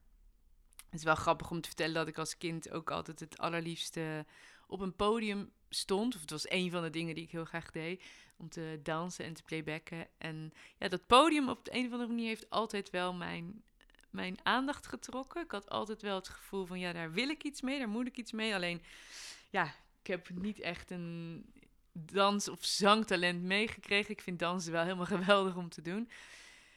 Het 0.90 0.98
is 0.98 1.04
wel 1.04 1.14
grappig 1.14 1.50
om 1.50 1.60
te 1.60 1.68
vertellen 1.68 1.94
dat 1.94 2.08
ik 2.08 2.18
als 2.18 2.38
kind 2.38 2.70
ook 2.70 2.90
altijd 2.90 3.20
het 3.20 3.38
allerliefste 3.38 4.26
op 4.66 4.80
een 4.80 4.96
podium 4.96 5.50
stond. 5.68 6.14
Of 6.14 6.20
het 6.20 6.30
was 6.30 6.50
een 6.50 6.70
van 6.70 6.82
de 6.82 6.90
dingen 6.90 7.14
die 7.14 7.24
ik 7.24 7.30
heel 7.30 7.44
graag 7.44 7.70
deed. 7.70 8.02
Om 8.36 8.48
te 8.48 8.80
dansen 8.82 9.24
en 9.24 9.34
te 9.34 9.42
playbacken. 9.42 10.06
En 10.18 10.52
ja, 10.78 10.88
dat 10.88 11.06
podium 11.06 11.48
op 11.48 11.64
de 11.64 11.74
een 11.74 11.86
of 11.86 11.92
andere 11.92 12.08
manier 12.08 12.26
heeft 12.28 12.50
altijd 12.50 12.90
wel 12.90 13.14
mijn, 13.14 13.62
mijn 14.10 14.38
aandacht 14.42 14.86
getrokken. 14.86 15.42
Ik 15.42 15.50
had 15.50 15.68
altijd 15.68 16.02
wel 16.02 16.14
het 16.14 16.28
gevoel 16.28 16.66
van 16.66 16.78
ja, 16.78 16.92
daar 16.92 17.12
wil 17.12 17.28
ik 17.28 17.44
iets 17.44 17.60
mee, 17.60 17.78
daar 17.78 17.88
moet 17.88 18.06
ik 18.06 18.16
iets 18.16 18.32
mee. 18.32 18.54
Alleen 18.54 18.82
ja, 19.50 19.74
ik 20.00 20.06
heb 20.06 20.28
niet 20.30 20.60
echt 20.60 20.90
een 20.90 21.44
dans- 21.92 22.48
of 22.48 22.64
zangtalent 22.64 23.42
meegekregen. 23.42 24.10
Ik 24.10 24.20
vind 24.20 24.38
dansen 24.38 24.72
wel 24.72 24.82
helemaal 24.82 25.06
geweldig 25.18 25.56
om 25.56 25.68
te 25.68 25.82
doen. 25.82 26.10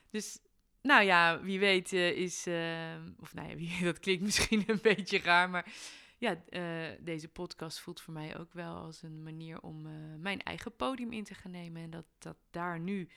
Dus 0.09 0.39
nou 0.83 1.03
ja, 1.03 1.41
wie 1.41 1.59
weet 1.59 1.93
eh, 1.93 2.11
is... 2.11 2.45
eh, 2.47 2.95
of 3.19 3.33
nou 3.33 3.49
ja, 3.49 3.55
wie, 3.55 3.83
dat 3.83 3.99
klinkt 3.99 4.23
misschien 4.23 4.63
een 4.67 4.79
beetje 4.81 5.19
raar, 5.19 5.49
maar... 5.49 5.73
Ja, 6.17 6.43
eh, 6.49 6.89
deze 6.99 7.27
podcast 7.27 7.79
voelt 7.79 8.01
voor 8.01 8.13
mij 8.13 8.39
ook 8.39 8.53
wel 8.53 8.75
als 8.75 9.01
een 9.01 9.23
manier 9.23 9.61
om 9.61 9.87
mijn 10.21 10.41
eigen 10.41 10.75
podium 10.75 11.11
in 11.11 11.23
te 11.23 11.33
gaan 11.33 11.51
nemen. 11.51 11.81
En 11.81 11.89
dat, 11.89 12.05
dat 12.17 12.37
daar 12.51 12.79
nu 12.79 13.09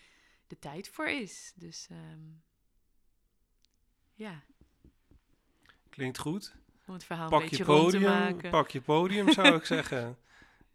de 0.46 0.58
tijd 0.58 0.88
voor 0.88 1.08
is. 1.08 1.52
Dus 1.56 1.86
ehm, 1.90 2.20
ja, 4.14 4.42
Klinkt 5.88 6.18
goed. 6.18 6.54
om 6.86 6.92
het 6.94 7.04
verhaal 7.04 7.28
Pak 7.28 7.38
een 7.42 7.44
je 7.44 7.50
beetje 7.50 7.64
rond 7.64 7.90
te 7.90 7.96
podium, 7.96 8.10
maken. 8.10 8.50
pak 8.50 8.70
je 8.70 8.80
podium 8.80 9.32
zou 9.32 9.56
ik 9.56 9.64
zeggen. 9.76 10.18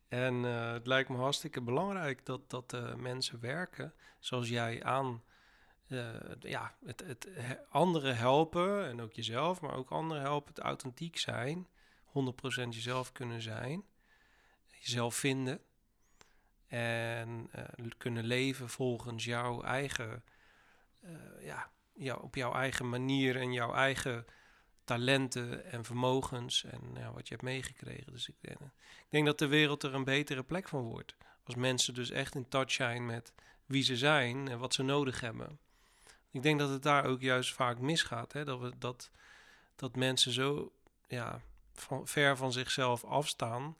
En 0.08 0.36
het 0.44 0.88
lijkt 0.88 1.10
me 1.10 1.16
hartstikke 1.18 1.62
belangrijk 1.62 2.26
dat, 2.26 2.50
dat 2.50 2.96
mensen 2.98 3.40
werken 3.40 3.94
zoals 4.20 4.50
jij 4.50 4.84
aan 4.84 5.24
eh, 5.92 6.50
ja, 6.52 6.76
het, 6.86 7.04
het 7.06 7.28
he- 7.32 7.68
anderen 7.70 8.18
helpen 8.18 8.88
en 8.88 9.02
ook 9.02 9.14
jezelf, 9.14 9.62
maar 9.62 9.76
ook 9.76 9.90
anderen 9.90 10.22
helpen 10.22 10.54
het 10.54 10.64
authentiek 10.64 11.18
zijn, 11.18 11.68
100% 12.06 12.70
jezelf 12.70 13.12
kunnen 13.12 13.42
zijn, 13.42 13.84
jezelf 14.68 15.16
vinden 15.16 15.60
en 16.68 17.48
eh, 17.52 17.64
kunnen 17.98 18.24
leven 18.24 18.70
volgens 18.70 19.26
jouw 19.26 19.62
eigen, 19.62 20.24
eh, 21.00 21.12
ja, 21.94 22.16
op 22.16 22.36
jouw 22.36 22.54
eigen 22.54 22.90
manier 22.90 23.36
en 23.36 23.54
jouw 23.54 23.74
eigen 23.74 24.26
talenten 24.84 25.66
en 25.66 25.86
vermogens 25.86 26.64
en 26.64 26.82
ja, 26.94 27.12
wat 27.12 27.28
je 27.28 27.34
hebt 27.34 27.46
meegekregen. 27.46 28.12
Dus 28.12 28.30
ik 28.30 28.58
denk 29.10 29.26
dat 29.26 29.40
de 29.40 29.48
wereld 29.48 29.84
er 29.84 29.94
een 29.94 30.04
betere 30.04 30.44
plek 30.44 30.68
van 30.68 30.84
wordt. 30.84 31.16
Als 31.44 31.56
mensen 31.56 31.94
dus 31.94 32.10
echt 32.10 32.36
in 32.36 32.50
touch 32.50 32.72
zijn 32.72 33.06
met 33.06 33.34
wie 33.66 33.84
ze 33.84 33.98
zijn 33.98 34.48
en 34.48 34.60
wat 34.60 34.74
ze 34.74 34.84
nodig 34.84 35.20
hebben. 35.20 35.60
Ik 36.32 36.44
denk 36.44 36.60
dat 36.60 36.70
het 36.70 36.84
daar 36.84 37.06
ook 37.06 37.22
juist 37.22 37.54
vaak 37.54 37.80
misgaat. 37.80 38.34
Hè? 38.34 38.44
Dat, 38.44 38.60
we, 38.60 38.72
dat, 38.78 39.12
dat 39.76 39.96
mensen 39.96 40.32
zo 40.32 40.72
ja, 41.08 41.42
van, 41.74 42.08
ver 42.08 42.38
van 42.38 42.52
zichzelf 42.52 43.04
afstaan. 43.04 43.78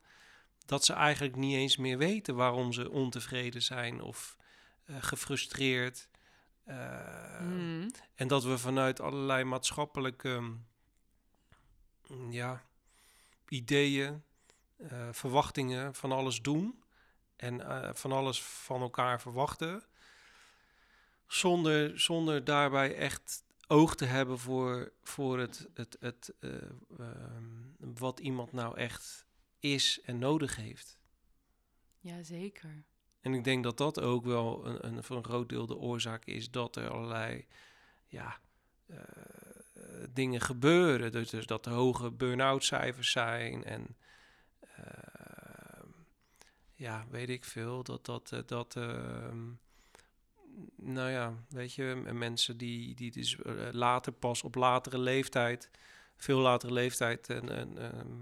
Dat 0.66 0.84
ze 0.84 0.92
eigenlijk 0.92 1.36
niet 1.36 1.54
eens 1.54 1.76
meer 1.76 1.98
weten 1.98 2.34
waarom 2.34 2.72
ze 2.72 2.90
ontevreden 2.90 3.62
zijn 3.62 4.00
of 4.00 4.36
eh, 4.84 4.96
gefrustreerd. 5.00 6.08
Eh, 6.64 7.36
Hmm. 7.36 7.90
en 8.14 8.28
dat 8.28 8.44
we 8.44 8.58
vanuit 8.58 9.00
allerlei 9.00 9.44
maatschappelijke 9.44 10.56
ja, 12.30 12.64
ideeën, 13.48 14.22
eh, 14.76 15.08
verwachtingen 15.12 15.94
van 15.94 16.12
alles 16.12 16.42
doen 16.42 16.82
en 17.36 17.60
van 17.96 18.12
alles 18.12 18.42
van 18.42 18.80
elkaar 18.80 19.20
verwachten. 19.20 19.84
Zonder, 21.34 22.00
zonder 22.00 22.44
daarbij 22.44 22.94
echt 22.94 23.44
oog 23.66 23.94
te 23.94 24.04
hebben 24.04 24.38
voor, 24.38 24.92
voor 25.02 25.38
het, 25.38 25.68
het, 25.74 25.96
het, 26.00 26.34
eh, 26.40 26.50
ehm, 26.98 27.94
wat 27.98 28.20
iemand 28.20 28.52
nou 28.52 28.76
echt 28.76 29.26
is 29.58 30.00
en 30.04 30.18
nodig 30.18 30.56
heeft. 30.56 30.98
Jazeker. 32.00 32.84
En 33.20 33.34
ik 33.34 33.44
denk 33.44 33.62
dat 33.64 33.76
dat 33.76 34.00
ook 34.00 34.24
wel 34.24 34.66
een, 34.66 34.86
een, 34.86 35.02
voor 35.02 35.16
een 35.16 35.24
groot 35.24 35.48
deel 35.48 35.66
de 35.66 35.76
oorzaak 35.76 36.24
is 36.24 36.50
dat 36.50 36.76
er 36.76 36.90
allerlei 36.90 37.46
ja, 38.06 38.40
eh, 38.86 38.98
dingen 40.10 40.40
gebeuren. 40.40 41.12
Dus, 41.12 41.30
dus 41.30 41.46
dat 41.46 41.66
er 41.66 41.72
hoge 41.72 42.10
burn-out 42.10 42.64
cijfers 42.64 43.10
zijn 43.10 43.64
en 43.64 43.96
ehm, 44.60 45.88
ja, 46.74 47.06
weet 47.10 47.28
ik 47.28 47.44
veel. 47.44 47.82
Dat 47.82 48.04
dat, 48.04 48.32
eh, 48.32 48.40
dat 48.46 48.76
ehm, 48.76 49.48
nou 50.76 51.10
ja, 51.10 51.44
weet 51.48 51.74
je, 51.74 51.84
mensen 52.12 52.56
die, 52.56 52.94
die 52.94 53.10
dus 53.10 53.42
eh, 53.42 53.68
later 53.72 54.12
pas 54.12 54.42
op 54.42 54.54
latere 54.54 54.98
leeftijd, 54.98 55.70
veel 56.16 56.38
latere 56.38 56.72
leeftijd, 56.72 57.28
en, 57.28 57.48
en 57.48 57.78
ehm, 57.78 58.20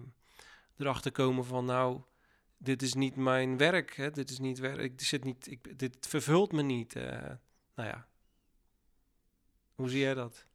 erachter 0.76 1.12
komen 1.12 1.44
van 1.44 1.64
nou, 1.64 2.00
dit 2.58 2.82
is 2.82 2.94
niet 2.94 3.16
mijn 3.16 3.56
werk, 3.56 3.96
hè? 3.96 4.10
dit 4.10 4.30
is 4.30 4.38
niet 4.38 4.58
werk, 4.58 4.80
ik 4.80 5.00
zit 5.00 5.24
niet, 5.24 5.50
ik, 5.50 5.78
dit 5.78 6.06
vervult 6.06 6.52
me 6.52 6.62
niet. 6.62 6.96
Uh, 6.96 7.04
nou 7.74 7.88
ja, 7.88 8.06
hoe 9.74 9.88
zie 9.88 10.00
jij 10.00 10.14
dat? 10.14 10.46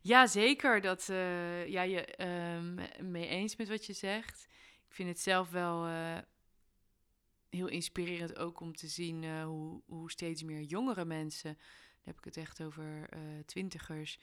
Ja, 0.00 0.26
zeker. 0.26 0.80
Dat 0.80 1.08
uh, 1.10 1.66
ja, 1.66 1.82
je 1.82 2.14
uh, 2.18 3.04
mee 3.04 3.26
eens 3.26 3.56
met 3.56 3.68
wat 3.68 3.86
je 3.86 3.92
zegt. 3.92 4.46
Ik 4.88 4.94
vind 4.94 5.08
het 5.08 5.20
zelf 5.20 5.50
wel 5.50 5.86
heel 7.50 7.68
inspirerend 7.68 8.36
ook 8.36 8.60
om 8.60 8.76
te 8.76 8.88
zien 8.88 9.22
uh, 9.22 9.44
hoe, 9.44 9.82
hoe 9.86 10.10
steeds 10.10 10.42
meer 10.42 10.62
jongere 10.62 11.04
mensen, 11.04 11.54
daar 11.54 12.04
heb 12.04 12.18
ik 12.18 12.24
het 12.24 12.36
echt 12.36 12.62
over 12.62 13.08
uh, 13.14 13.20
twintigers, 13.46 14.18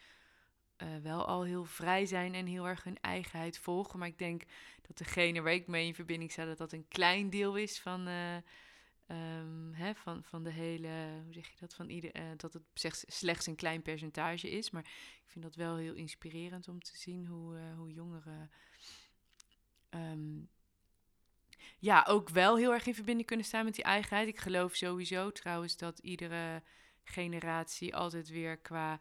uh, 0.77 0.97
wel 0.97 1.25
al 1.25 1.43
heel 1.43 1.65
vrij 1.65 2.05
zijn 2.05 2.33
en 2.33 2.45
heel 2.45 2.67
erg 2.67 2.83
hun 2.83 2.99
eigenheid 3.01 3.59
volgen. 3.59 3.99
Maar 3.99 4.07
ik 4.07 4.17
denk 4.17 4.43
dat 4.81 4.97
degene 4.97 5.41
waar 5.41 5.53
ik 5.53 5.67
mee 5.67 5.88
in 5.88 5.95
verbinding 5.95 6.31
sta, 6.31 6.45
dat 6.45 6.57
dat 6.57 6.71
een 6.71 6.88
klein 6.88 7.29
deel 7.29 7.55
is 7.55 7.79
van, 7.79 8.07
um, 8.07 9.73
hè, 9.73 9.95
van, 9.95 10.23
van 10.23 10.43
de 10.43 10.51
hele, 10.51 11.21
hoe 11.23 11.33
zeg 11.33 11.47
je 11.47 11.55
dat, 11.59 11.73
van 11.73 11.89
ieder, 11.89 12.38
dat 12.38 12.53
het 12.53 12.63
slechts 13.07 13.47
een 13.47 13.55
klein 13.55 13.81
percentage 13.81 14.49
is. 14.49 14.69
Maar 14.71 14.83
ik 15.23 15.31
vind 15.31 15.43
dat 15.43 15.55
wel 15.55 15.75
heel 15.75 15.93
inspirerend 15.93 16.67
om 16.67 16.79
te 16.79 16.97
zien 16.97 17.25
hoe, 17.25 17.59
hoe 17.75 17.91
jongeren 17.91 18.51
um, 19.89 20.49
ja, 21.79 22.05
ook 22.07 22.29
wel 22.29 22.57
heel 22.57 22.73
erg 22.73 22.85
in 22.85 22.95
verbinding 22.95 23.27
kunnen 23.27 23.45
staan 23.45 23.65
met 23.65 23.75
die 23.75 23.83
eigenheid. 23.83 24.27
Ik 24.27 24.39
geloof 24.39 24.75
sowieso 24.75 25.31
trouwens 25.31 25.77
dat 25.77 25.99
iedere 25.99 26.63
generatie 27.03 27.95
altijd 27.95 28.29
weer 28.29 28.57
qua, 28.57 28.99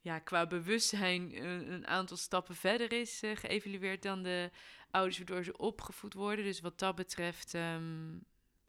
ja, 0.00 0.18
qua 0.18 0.46
bewustzijn 0.46 1.44
een, 1.44 1.72
een 1.72 1.86
aantal 1.86 2.16
stappen 2.16 2.56
verder 2.56 2.92
is 2.92 3.22
uh, 3.22 3.36
geëvalueerd 3.36 4.02
dan 4.02 4.22
de 4.22 4.50
ouders 4.90 5.16
waardoor 5.16 5.44
ze 5.44 5.56
opgevoed 5.56 6.14
worden. 6.14 6.44
Dus 6.44 6.60
wat 6.60 6.78
dat 6.78 6.94
betreft 6.94 7.54
um, 7.54 8.24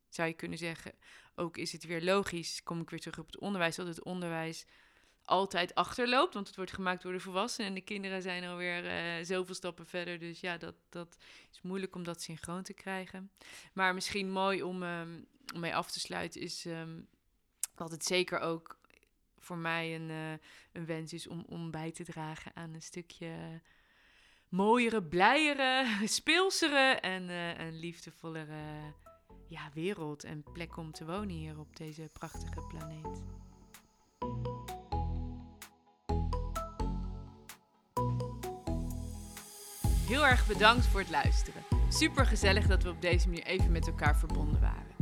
zou 0.09 0.27
je 0.27 0.33
kunnen 0.33 0.57
zeggen, 0.57 0.93
ook 1.35 1.57
is 1.57 1.71
het 1.71 1.83
weer 1.83 2.03
logisch, 2.03 2.63
kom 2.63 2.81
ik 2.81 2.89
weer 2.89 2.99
terug 2.99 3.19
op 3.19 3.25
het 3.25 3.39
onderwijs, 3.39 3.75
dat 3.75 3.87
het 3.87 4.03
onderwijs 4.03 4.65
altijd 5.25 5.75
achterloopt. 5.75 6.33
Want 6.33 6.47
het 6.47 6.55
wordt 6.55 6.71
gemaakt 6.71 7.01
door 7.01 7.11
de 7.11 7.19
volwassenen 7.19 7.67
en 7.67 7.73
de 7.73 7.81
kinderen 7.81 8.21
zijn 8.21 8.43
alweer 8.43 8.85
uh, 8.85 9.25
zoveel 9.25 9.55
stappen 9.55 9.85
verder. 9.85 10.19
Dus 10.19 10.39
ja, 10.39 10.57
dat, 10.57 10.75
dat 10.89 11.17
is 11.51 11.61
moeilijk 11.61 11.95
om 11.95 12.03
dat 12.03 12.21
synchroon 12.21 12.63
te 12.63 12.73
krijgen. 12.73 13.31
Maar 13.73 13.93
misschien 13.93 14.31
mooi 14.31 14.63
om, 14.63 14.83
um, 14.83 15.27
om 15.53 15.59
mee 15.59 15.75
af 15.75 15.91
te 15.91 15.99
sluiten 15.99 16.41
is 16.41 16.65
um, 16.65 17.07
dat 17.75 17.91
het 17.91 18.05
zeker 18.05 18.39
ook 18.39 18.79
voor 19.39 19.57
mij 19.57 19.95
een, 19.95 20.09
uh, 20.09 20.31
een 20.71 20.85
wens 20.85 21.13
is 21.13 21.27
om, 21.27 21.45
om 21.47 21.71
bij 21.71 21.91
te 21.91 22.03
dragen 22.03 22.55
aan 22.55 22.73
een 22.73 22.81
stukje 22.81 23.61
mooiere, 24.49 25.03
blijere, 25.03 25.85
speelsere 26.07 26.99
en 26.99 27.29
een 27.59 27.79
liefdevollere 27.79 28.93
ja, 29.47 29.69
wereld 29.73 30.23
en 30.23 30.43
plek 30.53 30.77
om 30.77 30.91
te 30.91 31.05
wonen 31.05 31.35
hier 31.35 31.59
op 31.59 31.75
deze 31.75 32.09
prachtige 32.13 32.67
planeet. 32.67 33.42
Heel 40.13 40.27
erg 40.27 40.47
bedankt 40.47 40.85
voor 40.85 40.99
het 40.99 41.09
luisteren. 41.09 41.63
Super 41.89 42.25
gezellig 42.25 42.67
dat 42.67 42.83
we 42.83 42.89
op 42.89 43.01
deze 43.01 43.27
manier 43.27 43.45
even 43.45 43.71
met 43.71 43.87
elkaar 43.87 44.17
verbonden 44.17 44.61
waren. 44.61 44.95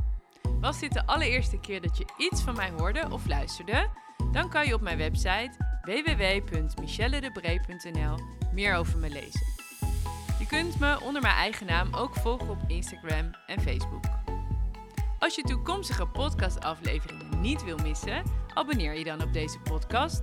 Was 0.60 0.80
dit 0.80 0.93
de 0.93 1.06
allereerste 1.06 1.60
keer 1.60 1.82
dat 1.82 1.97
je 1.97 2.06
iets 2.17 2.41
van 2.41 2.56
mij 2.56 2.71
hoorde 2.78 3.08
of 3.10 3.28
luisterde? 3.28 3.88
Dan 4.32 4.50
kan 4.50 4.67
je 4.67 4.74
op 4.74 4.82
mijn 4.82 4.97
website 4.97 5.52
www.michelledebree.nl 5.82 8.19
meer 8.54 8.76
over 8.76 8.97
me 8.97 9.10
lezen. 9.10 9.45
Je 10.39 10.45
kunt 10.47 10.80
me 10.80 11.02
onder 11.02 11.21
mijn 11.21 11.36
eigen 11.36 11.65
naam 11.65 11.93
ook 11.93 12.15
volgen 12.15 12.50
op 12.50 12.60
Instagram 12.67 13.32
en 13.47 13.62
Facebook. 13.62 14.04
Als 15.19 15.36
je 15.36 15.41
toekomstige 15.41 16.08
podcastafleveringen 16.08 17.41
niet 17.41 17.63
wil 17.63 17.78
missen, 17.78 18.24
abonneer 18.54 18.97
je 18.97 19.04
dan 19.04 19.21
op 19.21 19.34
deze 19.34 19.60
podcast. 19.60 20.21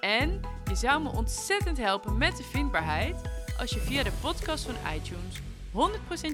En 0.00 0.40
je 0.64 0.74
zou 0.74 1.02
me 1.02 1.10
ontzettend 1.10 1.78
helpen 1.78 2.18
met 2.18 2.36
de 2.36 2.42
vindbaarheid 2.42 3.33
als 3.58 3.70
je 3.70 3.80
via 3.80 4.02
de 4.02 4.12
podcast 4.20 4.64
van 4.64 4.74
iTunes 4.94 5.40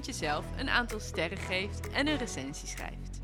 100% 0.01 0.05
jezelf 0.05 0.45
een 0.57 0.69
aantal 0.69 0.99
sterren 0.99 1.37
geeft 1.37 1.89
en 1.89 2.07
een 2.07 2.17
recensie 2.17 2.67
schrijft. 2.67 3.19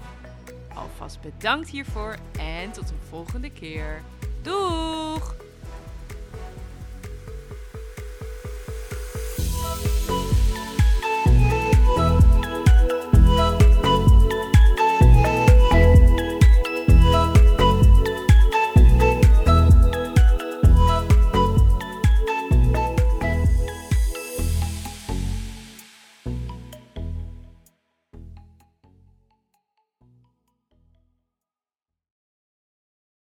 Alvast 0.74 1.22
bedankt 1.22 1.70
hiervoor 1.70 2.18
en 2.40 2.72
tot 2.72 2.90
een 2.90 3.08
volgende 3.10 3.50
keer. 3.50 4.02
Doeg! 4.42 5.47